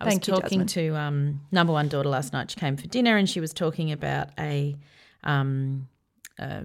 I 0.00 0.04
was 0.04 0.12
Thank 0.12 0.28
you, 0.28 0.34
talking 0.34 0.66
Jasmine. 0.66 0.92
to 0.92 0.96
um, 0.96 1.40
number 1.52 1.72
one 1.72 1.88
daughter 1.88 2.08
last 2.10 2.32
night. 2.32 2.50
She 2.50 2.60
came 2.60 2.76
for 2.76 2.86
dinner 2.86 3.16
and 3.16 3.28
she 3.28 3.40
was 3.40 3.54
talking 3.54 3.92
about 3.92 4.28
a, 4.38 4.76
um, 5.24 5.88
a 6.38 6.64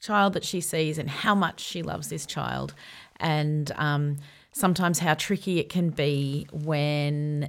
child 0.00 0.34
that 0.34 0.44
she 0.44 0.60
sees 0.60 0.98
and 0.98 1.08
how 1.08 1.34
much 1.34 1.60
she 1.60 1.82
loves 1.82 2.08
this 2.08 2.26
child, 2.26 2.74
and 3.18 3.72
um, 3.76 4.16
sometimes 4.52 4.98
how 4.98 5.14
tricky 5.14 5.58
it 5.58 5.70
can 5.70 5.88
be 5.88 6.46
when 6.52 7.48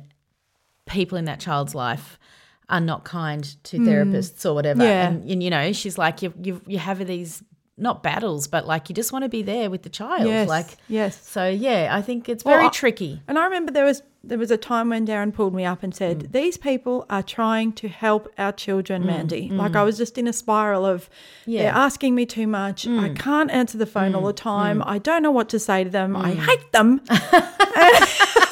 people 0.87 1.17
in 1.17 1.25
that 1.25 1.39
child's 1.39 1.75
life 1.75 2.17
are 2.69 2.81
not 2.81 3.05
kind 3.05 3.55
to 3.63 3.77
therapists 3.79 4.45
or 4.45 4.53
whatever. 4.53 4.83
Yeah. 4.83 5.07
And, 5.07 5.29
and, 5.29 5.41
you 5.43 5.49
know, 5.49 5.71
she's 5.71 5.97
like, 5.97 6.21
you 6.21 6.33
you 6.41 6.61
you 6.67 6.79
have 6.79 7.05
these 7.05 7.43
not 7.77 8.01
battles, 8.01 8.47
but 8.47 8.65
like 8.65 8.89
you 8.89 8.95
just 8.95 9.11
want 9.13 9.23
to 9.23 9.29
be 9.29 9.43
there 9.43 9.69
with 9.69 9.83
the 9.83 9.89
child. 9.89 10.25
Yes. 10.27 10.49
Like, 10.49 10.67
yes. 10.89 11.25
so 11.27 11.47
yeah, 11.47 11.89
I 11.91 12.01
think 12.01 12.27
it's 12.27 12.43
Well, 12.43 12.55
very 12.55 12.67
I- 12.67 12.71
tricky. 12.71 13.21
And 13.27 13.37
I 13.37 13.45
remember 13.45 13.71
there 13.71 13.85
was 13.85 14.01
there 14.23 14.37
was 14.37 14.51
a 14.51 14.57
time 14.57 14.89
when 14.89 15.07
Darren 15.07 15.33
pulled 15.33 15.53
me 15.55 15.63
up 15.63 15.83
and 15.83 15.95
said, 15.95 16.19
Mm. 16.19 16.31
"These 16.33 16.57
people 16.57 17.05
are 17.09 17.23
trying 17.23 17.71
to 17.73 17.87
help 17.87 18.27
our 18.37 18.51
children, 18.51 19.03
mm, 19.03 19.05
Mandy." 19.05 19.49
Mm. 19.49 19.57
Like 19.57 19.75
I 19.77 19.83
was 19.83 19.97
just 19.97 20.17
in 20.17 20.27
a 20.27 20.33
spiral 20.33 20.85
of 20.85 21.09
Yeah. 21.45 21.61
they're 21.63 21.71
asking 21.71 22.13
me 22.15 22.25
too 22.25 22.47
much. 22.47 22.85
I 22.85 23.09
mm. 23.09 23.17
can't 23.17 23.49
answer 23.51 23.77
the 23.77 23.85
phone 23.85 24.15
all 24.15 24.25
the 24.25 24.33
time. 24.33 24.83
I 24.85 24.97
don't 24.97 25.23
know 25.23 25.31
what 25.31 25.47
to 25.49 25.59
say 25.59 25.85
to 25.85 25.89
them. 25.89 26.15
I 26.17 26.31
hate 26.33 26.71
them 26.73 26.99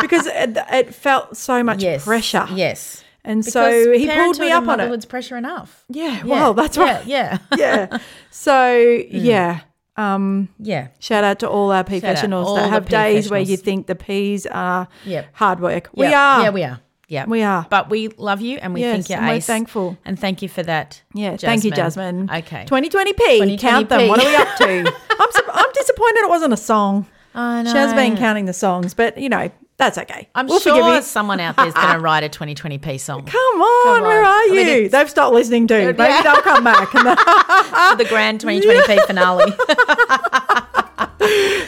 because 0.00 0.26
it, 0.26 0.56
it 0.72 0.94
felt 0.94 1.36
so 1.36 1.62
much 1.62 1.82
yes. 1.82 2.04
pressure. 2.04 2.46
Yes. 2.52 3.02
And 3.24 3.40
Because 3.40 3.52
so 3.52 3.92
he 3.92 4.06
pulled 4.08 4.38
me 4.38 4.52
up 4.52 4.62
on 4.68 4.74
it. 4.74 4.84
motherhood's 4.84 5.04
pressure 5.04 5.36
enough. 5.36 5.84
Yeah, 5.88 6.22
well, 6.24 6.54
that's 6.54 6.78
right. 6.78 7.04
Yeah, 7.06 7.38
yeah. 7.56 7.98
So 8.30 8.72
yeah. 9.10 9.60
Um, 9.96 10.48
yeah. 10.58 10.88
Shout 11.00 11.24
out 11.24 11.38
to 11.40 11.48
all 11.48 11.72
our 11.72 11.82
professionals 11.82 12.46
all 12.48 12.56
that 12.56 12.68
have 12.70 12.88
days 12.88 13.30
where 13.30 13.40
you 13.40 13.56
think 13.56 13.86
the 13.86 13.94
Peas 13.94 14.46
are 14.46 14.86
Yep. 15.06 15.26
hard 15.32 15.58
work. 15.60 15.88
We 15.94 16.04
Yep. 16.06 16.14
are. 16.14 16.42
Yeah, 16.42 16.50
we 16.50 16.62
are. 16.64 16.80
Yeah, 17.08 17.24
We 17.26 17.42
are. 17.42 17.66
But 17.70 17.88
we 17.88 18.08
love 18.08 18.40
you 18.40 18.58
and 18.58 18.74
we 18.74 18.80
Yes, 18.80 18.94
think 18.96 19.08
you're 19.10 19.18
and 19.20 19.28
we're 19.28 19.40
thankful. 19.40 19.96
And 20.04 20.18
thank 20.18 20.42
you 20.42 20.48
for 20.48 20.62
that. 20.64 21.02
Yeah, 21.14 21.36
thank 21.36 21.64
you, 21.64 21.70
Jasmine. 21.70 22.28
Okay. 22.30 22.64
2020p. 22.68 23.58
Count 23.60 23.88
them. 23.88 24.08
What 24.08 24.20
are 24.22 24.28
we 24.28 24.34
up 24.36 24.56
to? 24.58 24.92
I'm, 25.20 25.28
I'm 25.52 25.72
disappointed 25.72 26.18
it 26.18 26.28
wasn't 26.28 26.52
a 26.52 26.56
song. 26.56 27.06
I 27.34 27.62
know. 27.62 27.72
Shaz 27.72 27.94
been 27.94 28.16
counting 28.16 28.46
the 28.46 28.52
songs, 28.52 28.92
but 28.92 29.18
you 29.18 29.28
know, 29.28 29.50
that's 29.78 29.98
okay. 29.98 30.28
I'm 30.34 30.46
we'll 30.46 30.60
sure 30.60 31.02
someone 31.02 31.38
out 31.40 31.56
there's 31.56 31.74
going 31.74 31.92
to 31.94 31.98
write 31.98 32.24
a 32.24 32.28
2020p 32.28 32.98
song 32.98 33.24
Come 33.26 33.60
on, 33.60 34.02
where 34.02 34.22
are 34.22 34.24
I 34.24 34.48
you? 34.50 34.54
mean, 34.64 34.90
They've 34.90 35.10
stopped 35.10 35.34
listening 35.34 35.66
too. 35.66 35.74
Maybe 35.92 36.02
Yeah. 36.02 36.22
they'll 36.22 36.42
come 36.42 36.64
back. 36.64 36.90
The 37.98 38.04
grand 38.08 38.40
2020p 38.40 39.06
finale. 39.06 39.52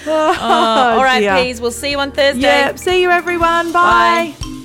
oh, 0.06 0.96
all 0.96 1.02
right, 1.04 1.16
oh, 1.18 1.20
dear. 1.20 1.36
Peas. 1.44 1.60
We'll 1.60 1.70
see 1.70 1.90
you 1.90 1.98
on 1.98 2.12
Thursday. 2.12 2.40
Yeah. 2.40 2.74
See 2.76 3.02
you, 3.02 3.10
everyone. 3.10 3.72
Bye. 3.72 4.34
Bye. 4.40 4.57